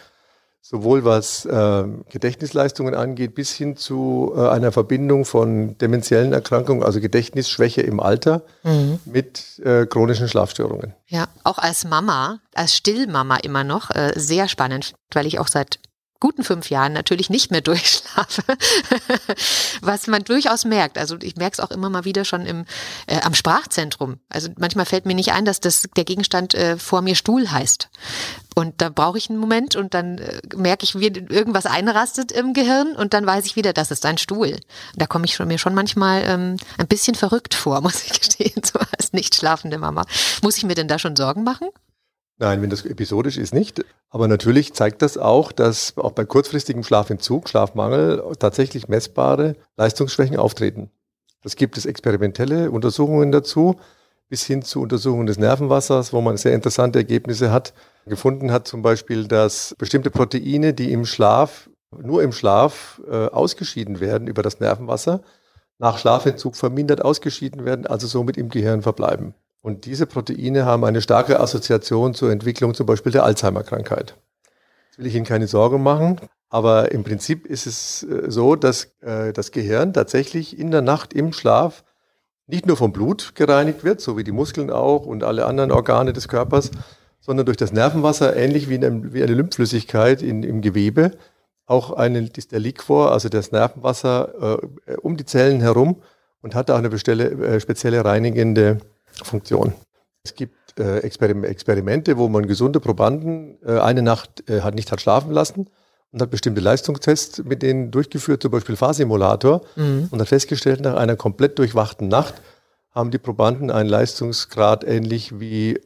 sowohl 0.62 1.04
was 1.06 1.46
äh, 1.46 1.84
Gedächtnisleistungen 2.10 2.94
angeht, 2.94 3.34
bis 3.36 3.52
hin 3.52 3.76
zu 3.76 4.34
äh, 4.36 4.48
einer 4.50 4.72
Verbindung 4.72 5.26
von 5.26 5.78
dementiellen 5.78 6.34
Erkrankungen, 6.34 6.84
also 6.84 7.00
Gedächtnisschwäche 7.00 7.82
im 7.82 8.00
Alter, 8.00 8.44
mhm. 8.64 9.00
mit 9.06 9.60
äh, 9.64 9.86
chronischen 9.86 10.28
Schlafstörungen. 10.28 10.94
Ja, 11.08 11.28
auch 11.44 11.58
als 11.58 11.86
Mama, 11.86 12.40
als 12.54 12.76
Stillmama 12.76 13.38
immer 13.38 13.64
noch, 13.64 13.90
äh, 13.92 14.14
sehr 14.16 14.48
spannend, 14.48 14.94
weil 15.12 15.26
ich 15.26 15.40
auch 15.40 15.48
seit 15.48 15.80
guten 16.20 16.44
fünf 16.44 16.70
Jahren 16.70 16.94
natürlich 16.94 17.30
nicht 17.30 17.52
mehr 17.52 17.62
durchschlafe, 17.70 18.44
was 19.82 20.08
man 20.08 20.24
durchaus 20.24 20.66
merkt. 20.66 20.98
Also 20.98 21.18
ich 21.22 21.36
merke 21.36 21.54
es 21.54 21.60
auch 21.60 21.72
immer 21.72 21.90
mal 21.90 22.06
wieder 22.06 22.26
schon 22.26 22.46
im, 22.46 22.66
äh, 23.08 23.22
am 23.22 23.34
Sprachzentrum. 23.34 24.20
Also 24.30 24.50
manchmal 24.58 24.86
fällt 24.86 25.06
mir 25.06 25.16
nicht 25.16 25.32
ein, 25.32 25.46
dass 25.46 25.60
das 25.60 25.88
der 25.96 26.06
Gegenstand 26.06 26.54
äh, 26.54 26.78
vor 26.78 27.02
mir 27.02 27.16
Stuhl 27.16 27.52
heißt. 27.52 27.90
Und 28.56 28.82
da 28.82 28.90
brauche 28.90 29.18
ich 29.18 29.30
einen 29.30 29.40
Moment 29.40 29.76
und 29.76 29.94
dann 29.94 30.18
äh, 30.18 30.42
merke 30.56 30.84
ich, 30.84 31.00
wie 31.00 31.08
irgendwas 31.08 31.66
einrastet 31.66 32.32
im 32.32 32.54
Gehirn 32.54 32.96
und 32.96 33.14
dann 33.14 33.26
weiß 33.26 33.46
ich 33.46 33.56
wieder, 33.56 33.74
das 33.74 33.92
ist 33.92 34.06
ein 34.06 34.18
Stuhl. 34.18 34.60
Da 34.96 35.08
komme 35.08 35.26
ich 35.26 35.36
schon, 35.36 35.48
mir 35.48 35.58
schon 35.58 35.74
manchmal 35.74 36.24
ähm, 36.26 36.58
ein 36.78 36.88
bisschen 36.88 37.16
verrückt 37.16 37.54
vor, 37.54 37.82
muss 37.82 38.04
ich 38.04 38.20
gestehen, 38.20 38.62
so 38.64 38.80
als 38.98 39.14
nicht 39.14 39.36
schlafende 39.36 39.78
Mama. 39.78 40.06
Muss 40.42 40.58
ich 40.58 40.66
mir 40.66 40.76
denn 40.76 40.88
da 40.88 41.00
schon 41.00 41.16
Sorgen 41.16 41.44
machen? 41.44 41.70
Nein, 42.40 42.62
wenn 42.62 42.70
das 42.70 42.86
episodisch 42.86 43.38
ist, 43.38 43.54
nicht. 43.54 43.84
Aber 44.10 44.30
natürlich 44.30 44.74
zeigt 44.74 45.02
das 45.02 45.18
auch, 45.18 45.52
dass 45.52 45.98
auch 45.98 46.14
bei 46.14 46.24
kurzfristigem 46.24 46.84
Schlafentzug, 46.84 47.50
Schlafmangel 47.50 48.24
tatsächlich 48.40 48.88
messbare 48.88 49.56
Leistungsschwächen 49.76 50.38
auftreten. 50.38 50.90
Das 51.44 51.58
gibt 51.58 51.78
es 51.78 51.86
experimentelle 51.86 52.72
Untersuchungen 52.72 53.32
dazu, 53.34 53.76
bis 54.30 54.44
hin 54.46 54.62
zu 54.62 54.82
Untersuchungen 54.82 55.28
des 55.28 55.38
Nervenwassers, 55.38 56.14
wo 56.14 56.22
man 56.22 56.38
sehr 56.38 56.54
interessante 56.54 57.00
Ergebnisse 57.00 57.52
hat. 57.52 57.74
Gefunden 58.06 58.52
hat 58.52 58.68
zum 58.68 58.82
Beispiel, 58.82 59.28
dass 59.28 59.76
bestimmte 59.78 60.10
Proteine, 60.10 60.74
die 60.74 60.94
im 60.94 61.06
Schlaf, 61.06 61.70
nur 61.92 62.24
im 62.24 62.32
Schlaf 62.32 63.02
äh, 63.10 63.26
ausgeschieden 63.28 64.00
werden 64.00 64.28
über 64.28 64.44
das 64.44 64.60
Nervenwasser, 64.60 65.22
nach 65.78 65.98
Schlafentzug 65.98 66.56
vermindert 66.56 67.04
ausgeschieden 67.04 67.66
werden, 67.66 67.86
also 67.86 68.08
somit 68.08 68.38
im 68.38 68.50
Gehirn 68.50 68.82
verbleiben. 68.82 69.34
Und 69.62 69.86
diese 69.86 70.06
Proteine 70.06 70.66
haben 70.66 70.86
eine 70.86 71.02
starke 71.02 71.40
Assoziation 71.40 72.14
zur 72.14 72.32
Entwicklung 72.32 72.74
zum 72.74 72.86
Beispiel 72.86 73.12
der 73.12 73.24
Alzheimer-Krankheit. 73.24 74.16
Jetzt 74.88 75.00
will 75.00 75.08
ich 75.08 75.16
Ihnen 75.16 75.26
keine 75.26 75.48
Sorge 75.48 75.78
machen, 75.78 76.20
aber 76.50 76.92
im 76.92 77.04
Prinzip 77.04 77.46
ist 77.46 77.68
es 77.68 78.04
äh, 78.04 78.30
so, 78.30 78.56
dass 78.56 78.96
äh, 79.02 79.34
das 79.34 79.52
Gehirn 79.52 79.94
tatsächlich 79.94 80.58
in 80.58 80.72
der 80.72 80.82
Nacht 80.82 81.14
im 81.14 81.34
Schlaf 81.34 81.84
nicht 82.48 82.66
nur 82.66 82.78
vom 82.78 82.92
Blut 82.92 83.36
gereinigt 83.36 83.84
wird, 83.84 84.02
so 84.02 84.18
wie 84.18 84.24
die 84.24 84.32
Muskeln 84.32 84.72
auch 84.72 85.06
und 85.06 85.24
alle 85.24 85.46
anderen 85.46 85.72
Organe 85.72 86.14
des 86.14 86.28
Körpers, 86.28 86.72
sondern 87.20 87.46
durch 87.46 87.58
das 87.58 87.72
Nervenwasser, 87.72 88.36
ähnlich 88.36 88.70
wie 88.70 88.76
eine, 88.76 89.14
wie 89.14 89.22
eine 89.22 89.34
Lymphflüssigkeit 89.34 90.24
in, 90.24 90.42
im 90.42 90.62
Gewebe, 90.62 91.12
auch 91.68 91.92
eine, 91.92 92.24
der 92.24 92.60
Liquor, 92.60 93.12
also 93.12 93.30
das 93.30 93.52
Nervenwasser 93.52 94.60
äh, 94.88 94.96
um 94.96 95.18
die 95.18 95.26
Zellen 95.26 95.62
herum 95.62 96.02
und 96.42 96.56
hat 96.56 96.72
auch 96.72 96.78
eine 96.78 96.90
bestelle, 96.90 97.30
äh, 97.30 97.60
spezielle 97.60 98.04
reinigende 98.04 98.80
Funktion. 99.26 99.74
Es 100.24 100.36
gibt 100.36 100.80
äh, 100.80 101.00
Experimente, 101.00 102.18
wo 102.18 102.28
man 102.28 102.48
gesunde 102.48 102.80
Probanden 102.80 103.58
äh, 103.66 103.80
eine 103.80 104.02
Nacht 104.02 104.50
äh, 104.50 104.62
hat, 104.62 104.76
nicht 104.76 104.92
hat 104.92 105.02
schlafen 105.02 105.32
lassen 105.32 105.70
und 106.12 106.22
hat 106.22 106.30
bestimmte 106.30 106.62
Leistungstests 106.62 107.44
mit 107.44 107.62
denen 107.62 107.92
durchgeführt, 107.92 108.42
zum 108.42 108.52
Beispiel 108.52 108.76
Fahrsimulator, 108.76 109.62
mhm. 109.76 110.10
und 110.12 110.20
hat 110.20 110.28
festgestellt, 110.28 110.82
nach 110.82 110.96
einer 110.96 111.16
komplett 111.16 111.58
durchwachten 111.58 112.08
Nacht 112.08 112.36
haben 112.92 113.12
die 113.12 113.18
Probanden 113.18 113.72
einen 113.72 113.90
Leistungsgrad 113.90 114.84
ähnlich 114.84 115.40
wie 115.40 115.80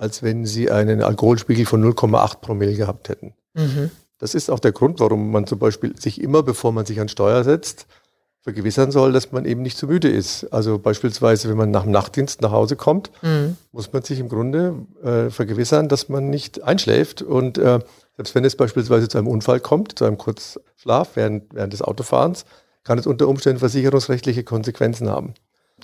als 0.00 0.22
wenn 0.22 0.46
sie 0.46 0.70
einen 0.70 1.02
Alkoholspiegel 1.02 1.66
von 1.66 1.84
0,8 1.84 2.40
Promille 2.40 2.74
gehabt 2.74 3.10
hätten. 3.10 3.34
Mhm. 3.52 3.90
Das 4.18 4.34
ist 4.34 4.50
auch 4.50 4.58
der 4.58 4.72
Grund, 4.72 4.98
warum 4.98 5.30
man 5.30 5.46
zum 5.46 5.58
Beispiel 5.58 5.94
sich 5.98 6.22
immer, 6.22 6.42
bevor 6.42 6.72
man 6.72 6.86
sich 6.86 7.00
an 7.00 7.08
Steuer 7.08 7.44
setzt, 7.44 7.86
vergewissern 8.42 8.90
soll, 8.90 9.12
dass 9.12 9.32
man 9.32 9.44
eben 9.44 9.62
nicht 9.62 9.76
zu 9.76 9.86
müde 9.86 10.08
ist. 10.08 10.44
Also 10.52 10.78
beispielsweise, 10.78 11.48
wenn 11.48 11.56
man 11.56 11.70
nach 11.70 11.82
dem 11.82 11.92
Nachtdienst 11.92 12.40
nach 12.40 12.52
Hause 12.52 12.76
kommt, 12.76 13.10
mhm. 13.22 13.56
muss 13.72 13.92
man 13.92 14.02
sich 14.02 14.18
im 14.18 14.28
Grunde 14.28 14.74
äh, 15.02 15.30
vergewissern, 15.30 15.88
dass 15.88 16.08
man 16.08 16.30
nicht 16.30 16.62
einschläft. 16.62 17.20
Und 17.20 17.58
äh, 17.58 17.80
selbst 18.16 18.34
wenn 18.34 18.44
es 18.44 18.56
beispielsweise 18.56 19.08
zu 19.08 19.18
einem 19.18 19.28
Unfall 19.28 19.60
kommt, 19.60 19.98
zu 19.98 20.04
einem 20.06 20.16
Kurzschlaf 20.18 21.16
während, 21.16 21.54
während 21.54 21.72
des 21.72 21.82
Autofahrens, 21.82 22.46
kann 22.82 22.98
es 22.98 23.06
unter 23.06 23.28
Umständen 23.28 23.60
versicherungsrechtliche 23.60 24.42
Konsequenzen 24.42 25.10
haben. 25.10 25.34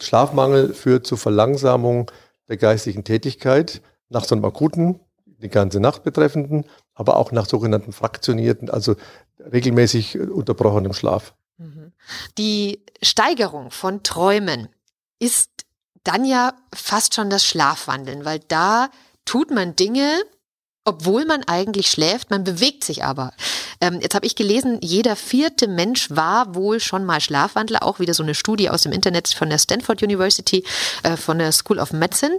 Schlafmangel 0.01 0.73
führt 0.73 1.07
zu 1.07 1.17
Verlangsamung 1.17 2.11
der 2.49 2.57
geistigen 2.57 3.05
Tätigkeit 3.05 3.83
nach 4.09 4.25
so 4.25 4.35
einem 4.35 4.45
akuten, 4.45 5.01
die 5.25 5.49
ganze 5.49 5.81
Nacht 5.81 6.05
betreffenden, 6.05 6.65
aber 6.95 7.17
auch 7.17 7.33
nach 7.33 7.47
sogenannten 7.47 7.93
fraktionierten, 7.93 8.71
also 8.71 8.97
regelmäßig 9.53 10.19
unterbrochenem 10.19 10.95
Schlaf. 10.95 11.35
Mhm. 11.59 11.93
Die 12.39 12.85
Steigerung 13.03 13.71
von 13.71 14.03
Träumen 14.03 14.69
ist 15.19 15.51
dann 16.05 16.25
ja 16.25 16.55
fast 16.75 17.15
schon 17.15 17.31
das 17.31 17.45
Schlafwandeln, 17.45 18.25
weil 18.25 18.41
da 18.41 18.91
tut 19.25 19.51
man 19.51 19.75
Dinge, 19.75 20.23
obwohl 20.85 21.25
man 21.25 21.43
eigentlich 21.45 21.89
schläft, 21.89 22.31
man 22.31 22.45
bewegt 22.45 22.85
sich 22.85 23.03
aber. 23.03 23.33
Ähm, 23.81 24.01
jetzt 24.01 24.15
habe 24.15 24.25
ich 24.25 24.37
gelesen, 24.37 24.79
jeder 24.81 25.17
vierte 25.17 25.67
Mensch 25.67 26.11
war 26.11 26.55
wohl 26.55 26.79
schon 26.79 27.05
mal 27.05 27.21
Schlafwandler, 27.21 27.83
auch 27.83 27.99
wieder 27.99 28.15
so 28.15 28.23
eine 28.23 28.35
Studie 28.37 28.71
aus 28.71 28.83
dem 28.83 28.93
Internet 28.93 29.29
von 29.29 29.51
der 29.51 29.59
Stanford 29.59 30.03
University, 30.03 30.65
äh, 31.03 31.17
von 31.17 31.39
der 31.39 31.51
School 31.53 31.81
of 31.81 31.93
Medicine. 31.93 32.39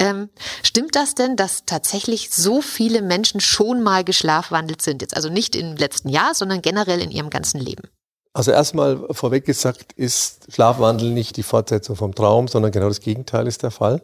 Ähm, 0.00 0.28
stimmt 0.62 0.96
das 0.96 1.14
denn, 1.14 1.36
dass 1.36 1.66
tatsächlich 1.66 2.30
so 2.30 2.60
viele 2.60 3.00
Menschen 3.00 3.40
schon 3.40 3.82
mal 3.82 4.02
geschlafwandelt 4.02 4.82
sind? 4.82 5.00
Jetzt 5.00 5.16
also 5.16 5.28
nicht 5.28 5.54
im 5.54 5.76
letzten 5.76 6.08
Jahr, 6.08 6.34
sondern 6.34 6.62
generell 6.62 7.00
in 7.00 7.12
ihrem 7.12 7.30
ganzen 7.30 7.60
Leben. 7.60 7.88
Also 8.34 8.50
erstmal 8.50 8.98
vorweg 9.12 9.44
gesagt, 9.44 9.92
ist 9.92 10.52
Schlafwandel 10.52 11.10
nicht 11.12 11.36
die 11.36 11.44
Fortsetzung 11.44 11.94
vom 11.94 12.14
Traum, 12.16 12.48
sondern 12.48 12.72
genau 12.72 12.88
das 12.88 13.00
Gegenteil 13.00 13.46
ist 13.46 13.62
der 13.62 13.70
Fall. 13.70 14.02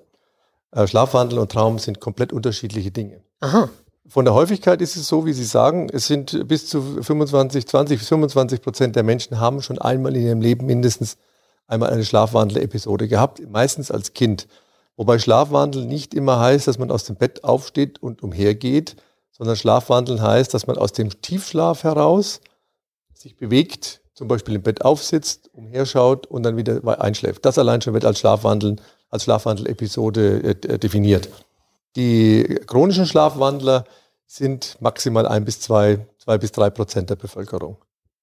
Äh, 0.71 0.87
Schlafwandel 0.87 1.41
und 1.41 1.51
Traum 1.51 1.81
sind 1.81 2.01
komplett 2.01 2.33
unterschiedliche 2.33 2.93
Dinge. 2.93 3.23
Aha. 3.41 3.69
Von 4.07 4.25
der 4.25 4.35
Häufigkeit 4.35 4.81
ist 4.81 4.97
es 4.97 5.09
so, 5.09 5.27
wie 5.27 5.33
Sie 5.33 5.45
sagen, 5.45 5.89
es 5.93 6.07
sind 6.07 6.47
bis 6.47 6.69
zu 6.69 7.03
25, 7.03 7.67
20 7.67 7.99
bis 7.99 8.09
25 8.09 8.63
Prozent 8.63 8.97
der 8.97 9.03
Menschen 9.03 9.41
haben 9.41 9.63
schon 9.63 9.79
einmal 9.81 10.17
in 10.17 10.23
ihrem 10.23 10.41
Leben 10.41 10.65
mindestens 10.65 11.17
einmal 11.67 11.91
eine 11.91 12.05
Schlafwandel-Episode 12.05 13.09
gehabt, 13.09 13.41
meistens 13.49 13.91
als 13.91 14.13
Kind. 14.13 14.47
Wobei 14.97 15.19
Schlafwandel 15.19 15.87
nicht 15.87 16.15
immer 16.15 16.39
heißt, 16.39 16.69
dass 16.69 16.79
man 16.79 16.91
aus 16.91 17.05
dem 17.05 17.17
Bett 17.17 17.43
aufsteht 17.43 18.01
und 18.01 18.23
umhergeht, 18.23 18.97
sondern 19.33 19.57
Schlafwandeln 19.57 20.23
heißt, 20.23 20.53
dass 20.55 20.67
man 20.67 20.77
aus 20.77 20.93
dem 20.93 21.21
Tiefschlaf 21.23 21.85
heraus 21.85 22.41
sich 23.15 23.37
bewegt, 23.37 24.00
zum 24.21 24.29
Beispiel 24.29 24.57
im 24.57 24.62
Bett 24.62 24.85
aufsitzt, 24.85 25.49
umherschaut 25.55 26.27
und 26.27 26.43
dann 26.43 26.59
wieder 26.59 26.87
einschläft. 27.00 27.43
Das 27.47 27.57
allein 27.57 27.81
schon 27.81 27.95
wird 27.95 28.05
als 28.05 28.19
Schlafwandeln, 28.19 28.79
als 29.09 29.25
Schlafwandel-Episode 29.25 30.43
äh, 30.43 30.79
definiert. 30.79 31.31
Die 31.97 32.61
chronischen 32.67 33.07
Schlafwandler 33.07 33.87
sind 34.27 34.77
maximal 34.79 35.27
ein 35.27 35.47
bis 35.47 35.61
zwei, 35.61 36.07
zwei 36.19 36.37
bis 36.37 36.53
drei 36.53 36.69
Prozent 36.69 37.09
der 37.09 37.17
Bevölkerung. 37.17 37.79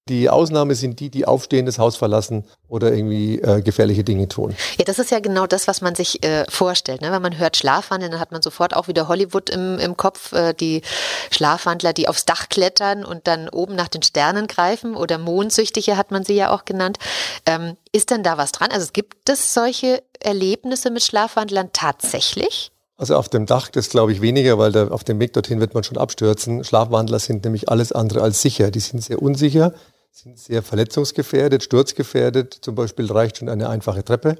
Die 0.08 0.30
Ausnahme 0.30 0.74
sind 0.74 1.00
die, 1.00 1.10
die 1.10 1.26
aufstehen, 1.26 1.66
das 1.66 1.78
Haus 1.78 1.96
verlassen 1.96 2.44
oder 2.68 2.92
irgendwie 2.92 3.40
äh, 3.40 3.62
gefährliche 3.62 4.04
Dinge 4.04 4.28
tun. 4.28 4.54
Ja, 4.78 4.84
das 4.84 4.98
ist 4.98 5.10
ja 5.10 5.20
genau 5.20 5.46
das, 5.46 5.68
was 5.68 5.80
man 5.80 5.94
sich 5.94 6.24
äh, 6.24 6.44
vorstellt. 6.48 7.00
Ne? 7.00 7.12
Wenn 7.12 7.22
man 7.22 7.38
hört 7.38 7.56
Schlafwandeln, 7.56 8.12
dann 8.12 8.20
hat 8.20 8.32
man 8.32 8.42
sofort 8.42 8.74
auch 8.74 8.88
wieder 8.88 9.08
Hollywood 9.08 9.50
im, 9.50 9.78
im 9.78 9.96
Kopf. 9.96 10.32
Äh, 10.32 10.54
die 10.54 10.82
Schlafwandler, 11.30 11.92
die 11.92 12.08
aufs 12.08 12.24
Dach 12.24 12.48
klettern 12.48 13.04
und 13.04 13.26
dann 13.26 13.48
oben 13.48 13.74
nach 13.74 13.88
den 13.88 14.02
Sternen 14.02 14.46
greifen 14.46 14.96
oder 14.96 15.18
Mondsüchtige 15.18 15.96
hat 15.96 16.10
man 16.10 16.24
sie 16.24 16.34
ja 16.34 16.50
auch 16.50 16.64
genannt. 16.64 16.98
Ähm, 17.46 17.76
ist 17.92 18.10
denn 18.10 18.22
da 18.22 18.38
was 18.38 18.52
dran? 18.52 18.70
Also 18.72 18.88
gibt 18.92 19.28
es 19.28 19.52
solche 19.54 20.02
Erlebnisse 20.20 20.90
mit 20.90 21.02
Schlafwandlern 21.02 21.70
tatsächlich? 21.72 22.72
Also 22.98 23.14
auf 23.14 23.28
dem 23.28 23.46
Dach, 23.46 23.68
das 23.68 23.90
glaube 23.90 24.10
ich 24.10 24.20
weniger, 24.20 24.58
weil 24.58 24.72
da 24.72 24.88
auf 24.88 25.04
dem 25.04 25.20
Weg 25.20 25.32
dorthin 25.32 25.60
wird 25.60 25.72
man 25.72 25.84
schon 25.84 25.96
abstürzen. 25.96 26.64
Schlafwandler 26.64 27.20
sind 27.20 27.44
nämlich 27.44 27.68
alles 27.68 27.92
andere 27.92 28.22
als 28.22 28.42
sicher. 28.42 28.72
Die 28.72 28.80
sind 28.80 29.02
sehr 29.04 29.22
unsicher, 29.22 29.72
sind 30.18 30.38
sehr 30.38 30.62
verletzungsgefährdet, 30.62 31.62
sturzgefährdet. 31.62 32.52
Zum 32.52 32.74
Beispiel 32.74 33.10
reicht 33.10 33.38
schon 33.38 33.48
eine 33.48 33.68
einfache 33.68 34.04
Treppe 34.04 34.36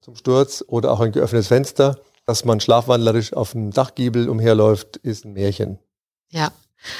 zum 0.00 0.16
Sturz 0.16 0.64
oder 0.66 0.90
auch 0.90 1.00
ein 1.00 1.12
geöffnetes 1.12 1.48
Fenster. 1.48 1.98
Dass 2.26 2.44
man 2.44 2.60
schlafwandlerisch 2.60 3.32
auf 3.32 3.52
dem 3.52 3.72
Dachgiebel 3.72 4.28
umherläuft, 4.28 4.96
ist 4.98 5.24
ein 5.24 5.32
Märchen. 5.32 5.78
Ja. 6.30 6.52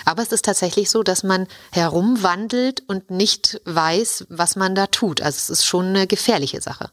Aber 0.05 0.23
es 0.23 0.31
ist 0.31 0.45
tatsächlich 0.45 0.91
so, 0.91 1.03
dass 1.03 1.25
man 1.25 1.49
herumwandelt 1.73 2.85
und 2.87 3.11
nicht 3.11 3.61
weiß, 3.65 4.27
was 4.29 4.55
man 4.55 4.77
da 4.77 4.87
tut. 4.87 5.21
Also 5.21 5.37
es 5.37 5.51
ist 5.51 5.65
schon 5.65 5.87
eine 5.87 6.07
gefährliche 6.07 6.61
Sache. 6.61 6.91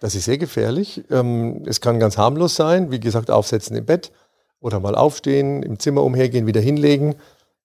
Das 0.00 0.14
ist 0.14 0.26
sehr 0.26 0.36
gefährlich. 0.36 1.04
Ähm, 1.10 1.64
es 1.66 1.80
kann 1.80 1.98
ganz 1.98 2.18
harmlos 2.18 2.54
sein, 2.54 2.90
wie 2.90 3.00
gesagt, 3.00 3.30
aufsetzen 3.30 3.74
im 3.76 3.86
Bett 3.86 4.12
oder 4.60 4.80
mal 4.80 4.94
aufstehen, 4.94 5.62
im 5.62 5.78
Zimmer 5.78 6.02
umhergehen, 6.02 6.46
wieder 6.46 6.60
hinlegen. 6.60 7.16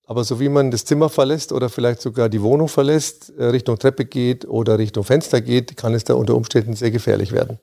Aber 0.05 0.23
so 0.23 0.39
wie 0.39 0.49
man 0.49 0.69
das 0.69 0.85
Zimmer 0.85 1.09
verlässt 1.09 1.51
oder 1.51 1.69
vielleicht 1.69 2.01
sogar 2.01 2.29
die 2.29 2.41
Wohnung 2.41 2.67
verlässt, 2.67 3.31
äh, 3.37 3.45
Richtung 3.45 3.79
Treppe 3.79 4.05
geht 4.05 4.45
oder 4.45 4.77
Richtung 4.77 5.03
Fenster 5.03 5.39
geht, 5.41 5.77
kann 5.77 5.93
es 5.93 6.03
da 6.03 6.13
unter 6.13 6.35
Umständen 6.35 6.75
sehr 6.75 6.91
gefährlich 6.91 7.31
werden. 7.31 7.59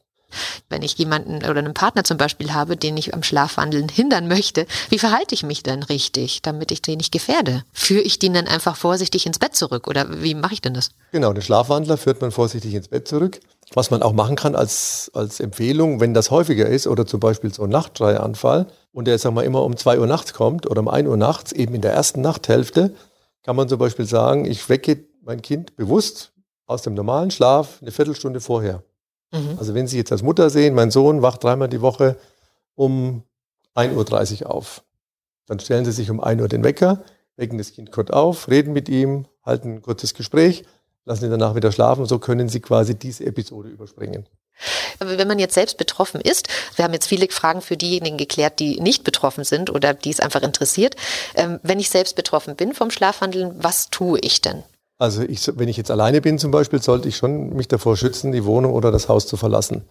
Wenn 0.68 0.82
ich 0.82 0.96
jemanden 0.96 1.38
oder 1.38 1.58
einen 1.58 1.74
Partner 1.74 2.04
zum 2.04 2.16
Beispiel 2.16 2.52
habe, 2.52 2.76
den 2.76 2.96
ich 2.96 3.14
am 3.14 3.22
Schlafwandeln 3.22 3.88
hindern 3.88 4.28
möchte, 4.28 4.66
wie 4.88 4.98
verhalte 4.98 5.34
ich 5.34 5.42
mich 5.42 5.62
dann 5.62 5.82
richtig, 5.82 6.42
damit 6.42 6.70
ich 6.70 6.82
den 6.82 6.98
nicht 6.98 7.12
gefährde? 7.12 7.64
Führe 7.72 8.02
ich 8.02 8.18
den 8.18 8.34
dann 8.34 8.46
einfach 8.46 8.76
vorsichtig 8.76 9.26
ins 9.26 9.38
Bett 9.38 9.56
zurück 9.56 9.88
oder 9.88 10.22
wie 10.22 10.34
mache 10.34 10.54
ich 10.54 10.60
denn 10.60 10.74
das? 10.74 10.90
Genau, 11.12 11.32
den 11.32 11.42
Schlafwandler 11.42 11.96
führt 11.96 12.20
man 12.20 12.30
vorsichtig 12.30 12.74
ins 12.74 12.88
Bett 12.88 13.08
zurück. 13.08 13.40
Was 13.72 13.90
man 13.90 14.02
auch 14.02 14.12
machen 14.12 14.34
kann 14.34 14.56
als, 14.56 15.12
als 15.14 15.38
Empfehlung, 15.38 16.00
wenn 16.00 16.12
das 16.12 16.30
häufiger 16.32 16.66
ist 16.66 16.88
oder 16.88 17.06
zum 17.06 17.20
Beispiel 17.20 17.54
so 17.54 17.62
ein 17.62 17.70
Nachtschreianfall 17.70 18.66
und 18.92 19.06
der 19.06 19.16
sag 19.18 19.32
mal, 19.32 19.44
immer 19.44 19.62
um 19.62 19.76
zwei 19.76 19.98
Uhr 20.00 20.08
nachts 20.08 20.32
kommt 20.32 20.68
oder 20.68 20.80
um 20.80 20.88
ein 20.88 21.06
Uhr 21.06 21.16
nachts, 21.16 21.52
eben 21.52 21.74
in 21.74 21.80
der 21.80 21.92
ersten 21.92 22.20
Nachthälfte, 22.20 22.92
kann 23.44 23.54
man 23.54 23.68
zum 23.68 23.78
Beispiel 23.78 24.06
sagen, 24.06 24.44
ich 24.44 24.68
wecke 24.68 25.04
mein 25.22 25.40
Kind 25.40 25.76
bewusst 25.76 26.32
aus 26.66 26.82
dem 26.82 26.94
normalen 26.94 27.30
Schlaf 27.30 27.78
eine 27.80 27.92
Viertelstunde 27.92 28.40
vorher. 28.40 28.82
Mhm. 29.32 29.56
Also 29.58 29.74
wenn 29.74 29.86
Sie 29.86 29.96
jetzt 29.96 30.10
als 30.10 30.22
Mutter 30.22 30.50
sehen, 30.50 30.74
mein 30.74 30.90
Sohn 30.90 31.22
wacht 31.22 31.44
dreimal 31.44 31.68
die 31.68 31.80
Woche 31.80 32.16
um 32.74 33.22
1.30 33.76 34.42
Uhr 34.42 34.50
auf. 34.50 34.82
Dann 35.46 35.60
stellen 35.60 35.84
Sie 35.84 35.92
sich 35.92 36.10
um 36.10 36.20
1 36.20 36.40
Uhr 36.40 36.48
den 36.48 36.64
Wecker, 36.64 37.02
wecken 37.36 37.58
das 37.58 37.72
Kind 37.72 37.92
kurz 37.92 38.10
auf, 38.10 38.48
reden 38.48 38.72
mit 38.72 38.88
ihm, 38.88 39.26
halten 39.44 39.74
ein 39.74 39.82
kurzes 39.82 40.14
Gespräch 40.14 40.64
lassen 41.04 41.24
ihn 41.24 41.30
danach 41.30 41.54
wieder 41.54 41.72
schlafen. 41.72 42.06
So 42.06 42.18
können 42.18 42.48
sie 42.48 42.60
quasi 42.60 42.94
diese 42.94 43.24
Episode 43.24 43.68
überspringen. 43.68 44.26
Wenn 44.98 45.28
man 45.28 45.38
jetzt 45.38 45.54
selbst 45.54 45.78
betroffen 45.78 46.20
ist, 46.20 46.48
wir 46.76 46.84
haben 46.84 46.92
jetzt 46.92 47.06
viele 47.06 47.26
Fragen 47.28 47.62
für 47.62 47.76
diejenigen 47.76 48.18
geklärt, 48.18 48.58
die 48.58 48.80
nicht 48.80 49.04
betroffen 49.04 49.44
sind 49.44 49.70
oder 49.70 49.94
die 49.94 50.10
es 50.10 50.20
einfach 50.20 50.42
interessiert. 50.42 50.96
Ähm, 51.34 51.58
wenn 51.62 51.80
ich 51.80 51.88
selbst 51.88 52.16
betroffen 52.16 52.56
bin 52.56 52.74
vom 52.74 52.90
Schlafwandeln, 52.90 53.54
was 53.62 53.88
tue 53.88 54.18
ich 54.20 54.42
denn? 54.42 54.62
Also 54.98 55.22
ich, 55.22 55.50
wenn 55.56 55.68
ich 55.68 55.78
jetzt 55.78 55.90
alleine 55.90 56.20
bin 56.20 56.38
zum 56.38 56.50
Beispiel, 56.50 56.82
sollte 56.82 57.08
ich 57.08 57.16
schon 57.16 57.54
mich 57.56 57.68
davor 57.68 57.96
schützen, 57.96 58.32
die 58.32 58.44
Wohnung 58.44 58.74
oder 58.74 58.92
das 58.92 59.08
Haus 59.08 59.26
zu 59.26 59.38
verlassen. 59.38 59.88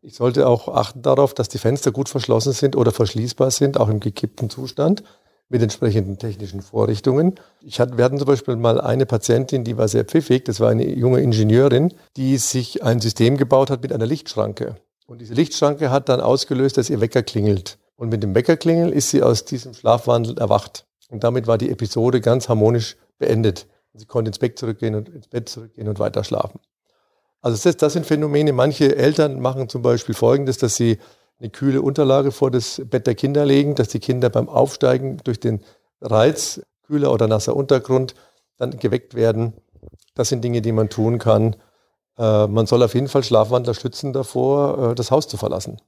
Ich 0.00 0.14
sollte 0.14 0.46
auch 0.46 0.68
achten 0.68 1.02
darauf, 1.02 1.34
dass 1.34 1.48
die 1.48 1.58
Fenster 1.58 1.90
gut 1.90 2.08
verschlossen 2.08 2.52
sind 2.52 2.76
oder 2.76 2.92
verschließbar 2.92 3.50
sind, 3.50 3.80
auch 3.80 3.88
im 3.88 3.98
gekippten 3.98 4.50
Zustand 4.50 5.02
mit 5.48 5.62
entsprechenden 5.62 6.18
technischen 6.18 6.62
Vorrichtungen. 6.62 7.34
Ich 7.60 7.80
hatte, 7.80 7.96
wir 7.96 8.04
hatten 8.04 8.18
zum 8.18 8.26
Beispiel 8.26 8.56
mal 8.56 8.80
eine 8.80 9.06
Patientin, 9.06 9.64
die 9.64 9.76
war 9.76 9.88
sehr 9.88 10.04
pfiffig, 10.04 10.44
das 10.44 10.60
war 10.60 10.70
eine 10.70 10.88
junge 10.88 11.20
Ingenieurin, 11.20 11.92
die 12.16 12.38
sich 12.38 12.82
ein 12.82 13.00
System 13.00 13.36
gebaut 13.36 13.70
hat 13.70 13.82
mit 13.82 13.92
einer 13.92 14.06
Lichtschranke. 14.06 14.76
Und 15.06 15.20
diese 15.20 15.34
Lichtschranke 15.34 15.90
hat 15.90 16.08
dann 16.08 16.20
ausgelöst, 16.20 16.78
dass 16.78 16.90
ihr 16.90 17.00
Wecker 17.00 17.22
klingelt. 17.22 17.78
Und 17.96 18.08
mit 18.08 18.22
dem 18.22 18.34
Weckerklingel 18.34 18.90
ist 18.90 19.10
sie 19.10 19.22
aus 19.22 19.44
diesem 19.44 19.74
Schlafwandel 19.74 20.38
erwacht. 20.38 20.86
Und 21.10 21.22
damit 21.22 21.46
war 21.46 21.58
die 21.58 21.70
Episode 21.70 22.20
ganz 22.20 22.48
harmonisch 22.48 22.96
beendet. 23.18 23.66
Sie 23.92 24.06
konnte 24.06 24.30
ins 24.30 24.38
Bett 24.38 24.58
zurückgehen 24.58 24.94
und 24.94 25.08
ins 25.08 25.28
Bett 25.28 25.48
zurückgehen 25.48 25.86
und 25.86 25.98
weiter 25.98 26.24
schlafen. 26.24 26.58
Also 27.40 27.62
das, 27.62 27.76
das 27.76 27.92
sind 27.92 28.06
Phänomene. 28.06 28.52
Manche 28.52 28.96
Eltern 28.96 29.38
machen 29.40 29.68
zum 29.68 29.82
Beispiel 29.82 30.14
Folgendes, 30.14 30.58
dass 30.58 30.76
sie 30.76 30.98
eine 31.44 31.50
kühle 31.50 31.82
Unterlage 31.82 32.32
vor 32.32 32.50
das 32.50 32.80
Bett 32.86 33.06
der 33.06 33.14
Kinder 33.14 33.44
legen, 33.44 33.74
dass 33.74 33.88
die 33.88 34.00
Kinder 34.00 34.30
beim 34.30 34.48
Aufsteigen 34.48 35.18
durch 35.24 35.38
den 35.38 35.62
Reiz, 36.00 36.62
kühler 36.86 37.12
oder 37.12 37.28
nasser 37.28 37.54
Untergrund, 37.54 38.14
dann 38.56 38.78
geweckt 38.78 39.14
werden. 39.14 39.52
Das 40.14 40.30
sind 40.30 40.42
Dinge, 40.42 40.62
die 40.62 40.72
man 40.72 40.88
tun 40.88 41.18
kann. 41.18 41.56
Äh, 42.16 42.46
man 42.46 42.66
soll 42.66 42.82
auf 42.82 42.94
jeden 42.94 43.08
Fall 43.08 43.22
Schlafwandler 43.22 43.74
schützen 43.74 44.14
davor, 44.14 44.92
äh, 44.92 44.94
das 44.94 45.10
Haus 45.10 45.28
zu 45.28 45.36
verlassen. 45.36 45.80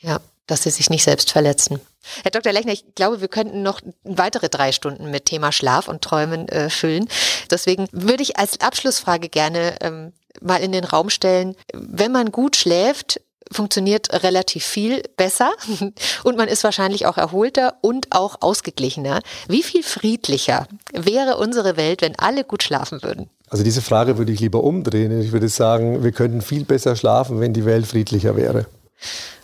Ja, 0.00 0.18
dass 0.46 0.62
sie 0.62 0.70
sich 0.70 0.88
nicht 0.88 1.04
selbst 1.04 1.30
verletzen. 1.30 1.78
Herr 2.22 2.30
Dr. 2.30 2.52
Lechner, 2.52 2.72
ich 2.72 2.94
glaube, 2.94 3.20
wir 3.20 3.28
könnten 3.28 3.62
noch 3.62 3.80
weitere 4.04 4.48
drei 4.48 4.72
Stunden 4.72 5.10
mit 5.10 5.26
Thema 5.26 5.52
Schlaf 5.52 5.88
und 5.88 6.02
Träumen 6.02 6.48
äh, 6.48 6.70
füllen. 6.70 7.06
Deswegen 7.50 7.86
würde 7.92 8.22
ich 8.22 8.38
als 8.38 8.60
Abschlussfrage 8.60 9.28
gerne 9.28 9.76
ähm, 9.82 10.12
mal 10.40 10.62
in 10.62 10.72
den 10.72 10.84
Raum 10.84 11.10
stellen, 11.10 11.54
wenn 11.74 12.12
man 12.12 12.32
gut 12.32 12.56
schläft, 12.56 13.20
funktioniert 13.52 14.22
relativ 14.22 14.64
viel 14.64 15.02
besser 15.16 15.52
und 16.24 16.36
man 16.36 16.48
ist 16.48 16.64
wahrscheinlich 16.64 17.06
auch 17.06 17.18
erholter 17.18 17.74
und 17.80 18.08
auch 18.10 18.36
ausgeglichener. 18.40 19.20
Wie 19.48 19.62
viel 19.62 19.82
friedlicher 19.82 20.66
wäre 20.92 21.36
unsere 21.38 21.76
Welt, 21.76 22.02
wenn 22.02 22.18
alle 22.18 22.44
gut 22.44 22.62
schlafen 22.62 23.02
würden? 23.02 23.28
Also 23.48 23.64
diese 23.64 23.82
Frage 23.82 24.16
würde 24.16 24.32
ich 24.32 24.40
lieber 24.40 24.64
umdrehen. 24.64 25.20
Ich 25.20 25.32
würde 25.32 25.48
sagen, 25.48 26.02
wir 26.02 26.12
könnten 26.12 26.40
viel 26.40 26.64
besser 26.64 26.96
schlafen, 26.96 27.40
wenn 27.40 27.52
die 27.52 27.66
Welt 27.66 27.86
friedlicher 27.86 28.34
wäre. 28.36 28.66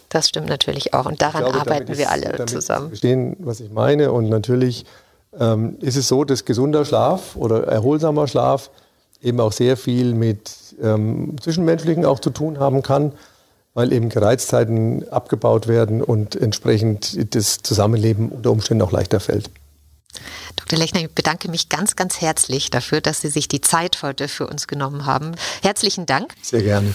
Das 0.09 0.29
stimmt 0.29 0.49
natürlich 0.49 0.95
auch 0.95 1.05
und 1.05 1.21
daran 1.21 1.45
glaube, 1.45 1.61
arbeiten 1.61 1.99
wir 1.99 2.11
alle 2.11 2.47
zusammen. 2.47 2.89
Verstehen, 2.89 3.37
was 3.41 3.61
ich 3.61 3.71
meine 3.71 4.13
und 4.13 4.31
natürlich 4.31 4.87
ähm, 5.39 5.77
ist 5.81 5.97
es 5.97 6.09
so, 6.09 6.25
dass 6.25 6.47
gesunder 6.47 6.85
Schlaf 6.85 7.37
oder 7.37 7.65
erholsamer 7.65 8.27
Schlaf 8.27 8.71
eben 9.21 9.41
auch 9.41 9.53
sehr 9.53 9.77
viel 9.77 10.15
mit 10.15 10.51
ähm, 10.83 11.37
Zwischenmenschlichen 11.41 12.07
auch 12.07 12.21
zu 12.21 12.31
tun 12.31 12.59
haben 12.59 12.83
kann 12.83 13.13
weil 13.79 13.93
eben 13.93 14.09
Gereiztheiten 14.09 15.09
abgebaut 15.09 15.69
werden 15.69 16.03
und 16.03 16.35
entsprechend 16.35 17.33
das 17.37 17.59
Zusammenleben 17.59 18.29
unter 18.31 18.51
Umständen 18.51 18.83
auch 18.83 18.91
leichter 18.91 19.21
fällt. 19.21 19.51
Dr. 20.57 20.81
Lechner, 20.81 21.01
ich 21.03 21.11
bedanke 21.11 21.49
mich 21.49 21.69
ganz, 21.69 21.95
ganz 21.95 22.21
herzlich 22.21 22.71
dafür, 22.71 23.01
dass 23.01 23.21
Sie 23.21 23.29
sich 23.29 23.47
die 23.47 23.61
Zeit 23.61 24.03
heute 24.03 24.27
für 24.27 24.49
uns 24.49 24.67
genommen 24.67 25.07
haben. 25.07 25.37
Herzlichen 25.63 26.07
Dank. 26.07 26.35
Sehr 26.43 26.63
gerne. 26.63 26.93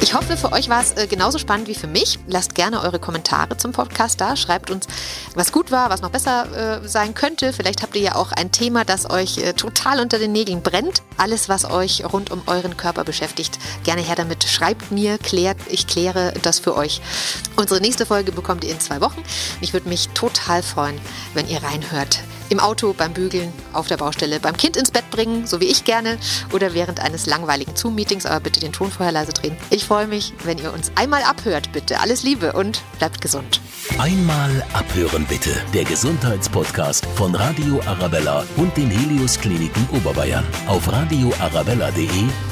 Ich 0.00 0.14
hoffe, 0.14 0.36
für 0.36 0.52
euch 0.52 0.68
war 0.68 0.80
es 0.80 0.92
äh, 0.92 1.06
genauso 1.06 1.38
spannend 1.38 1.68
wie 1.68 1.74
für 1.74 1.86
mich. 1.86 2.18
Lasst 2.26 2.54
gerne 2.54 2.82
eure 2.82 2.98
Kommentare 2.98 3.56
zum 3.56 3.72
Podcast 3.72 4.20
da. 4.20 4.36
Schreibt 4.36 4.70
uns, 4.70 4.86
was 5.34 5.50
gut 5.50 5.70
war, 5.70 5.90
was 5.90 6.02
noch 6.02 6.10
besser 6.10 6.82
äh, 6.82 6.88
sein 6.88 7.14
könnte. 7.14 7.52
Vielleicht 7.52 7.82
habt 7.82 7.96
ihr 7.96 8.02
ja 8.02 8.14
auch 8.14 8.32
ein 8.32 8.52
Thema, 8.52 8.84
das 8.84 9.10
euch 9.10 9.38
äh, 9.38 9.54
total 9.54 10.00
unter 10.00 10.18
den 10.18 10.32
Nägeln 10.32 10.62
brennt. 10.62 11.02
Alles, 11.16 11.48
was 11.48 11.64
euch 11.64 12.04
rund 12.12 12.30
um 12.30 12.42
euren 12.46 12.76
Körper 12.76 13.04
beschäftigt, 13.04 13.58
gerne 13.84 14.02
her 14.02 14.16
damit. 14.16 14.41
Schreibt 14.62 14.92
mir, 14.92 15.18
klärt, 15.18 15.56
ich 15.70 15.88
kläre 15.88 16.32
das 16.42 16.60
für 16.60 16.76
euch. 16.76 17.00
Unsere 17.56 17.80
nächste 17.80 18.06
Folge 18.06 18.30
bekommt 18.30 18.62
ihr 18.62 18.70
in 18.70 18.78
zwei 18.78 19.00
Wochen. 19.00 19.20
Ich 19.60 19.72
würde 19.72 19.88
mich 19.88 20.10
total 20.10 20.62
freuen, 20.62 21.00
wenn 21.34 21.48
ihr 21.48 21.60
reinhört 21.64 22.20
Im 22.48 22.60
Auto, 22.60 22.92
beim 22.92 23.12
Bügeln, 23.12 23.52
auf 23.72 23.88
der 23.88 23.96
Baustelle, 23.96 24.38
beim 24.38 24.56
Kind 24.56 24.76
ins 24.76 24.92
Bett 24.92 25.10
bringen, 25.10 25.48
so 25.48 25.58
wie 25.58 25.64
ich 25.64 25.82
gerne, 25.82 26.16
oder 26.52 26.74
während 26.74 27.00
eines 27.00 27.26
langweiligen 27.26 27.74
Zoom-Meetings, 27.74 28.24
aber 28.24 28.38
bitte 28.38 28.60
den 28.60 28.72
Ton 28.72 28.92
vorher 28.92 29.10
leise 29.10 29.32
drehen. 29.32 29.56
Ich 29.70 29.84
freue 29.84 30.06
mich, 30.06 30.32
wenn 30.44 30.58
ihr 30.58 30.72
uns 30.72 30.92
einmal 30.94 31.24
abhört, 31.24 31.72
bitte. 31.72 31.98
Alles 31.98 32.22
Liebe 32.22 32.52
und 32.52 32.82
bleibt 32.98 33.20
gesund. 33.20 33.60
Einmal 33.98 34.64
abhören 34.74 35.26
bitte. 35.28 35.50
Der 35.74 35.82
Gesundheitspodcast 35.82 37.04
von 37.16 37.34
Radio 37.34 37.80
Arabella 37.84 38.44
und 38.56 38.76
den 38.76 38.90
Helios 38.90 39.40
Kliniken 39.40 39.88
Oberbayern 39.90 40.46
auf 40.68 40.86
radioarabella.de 40.92 42.51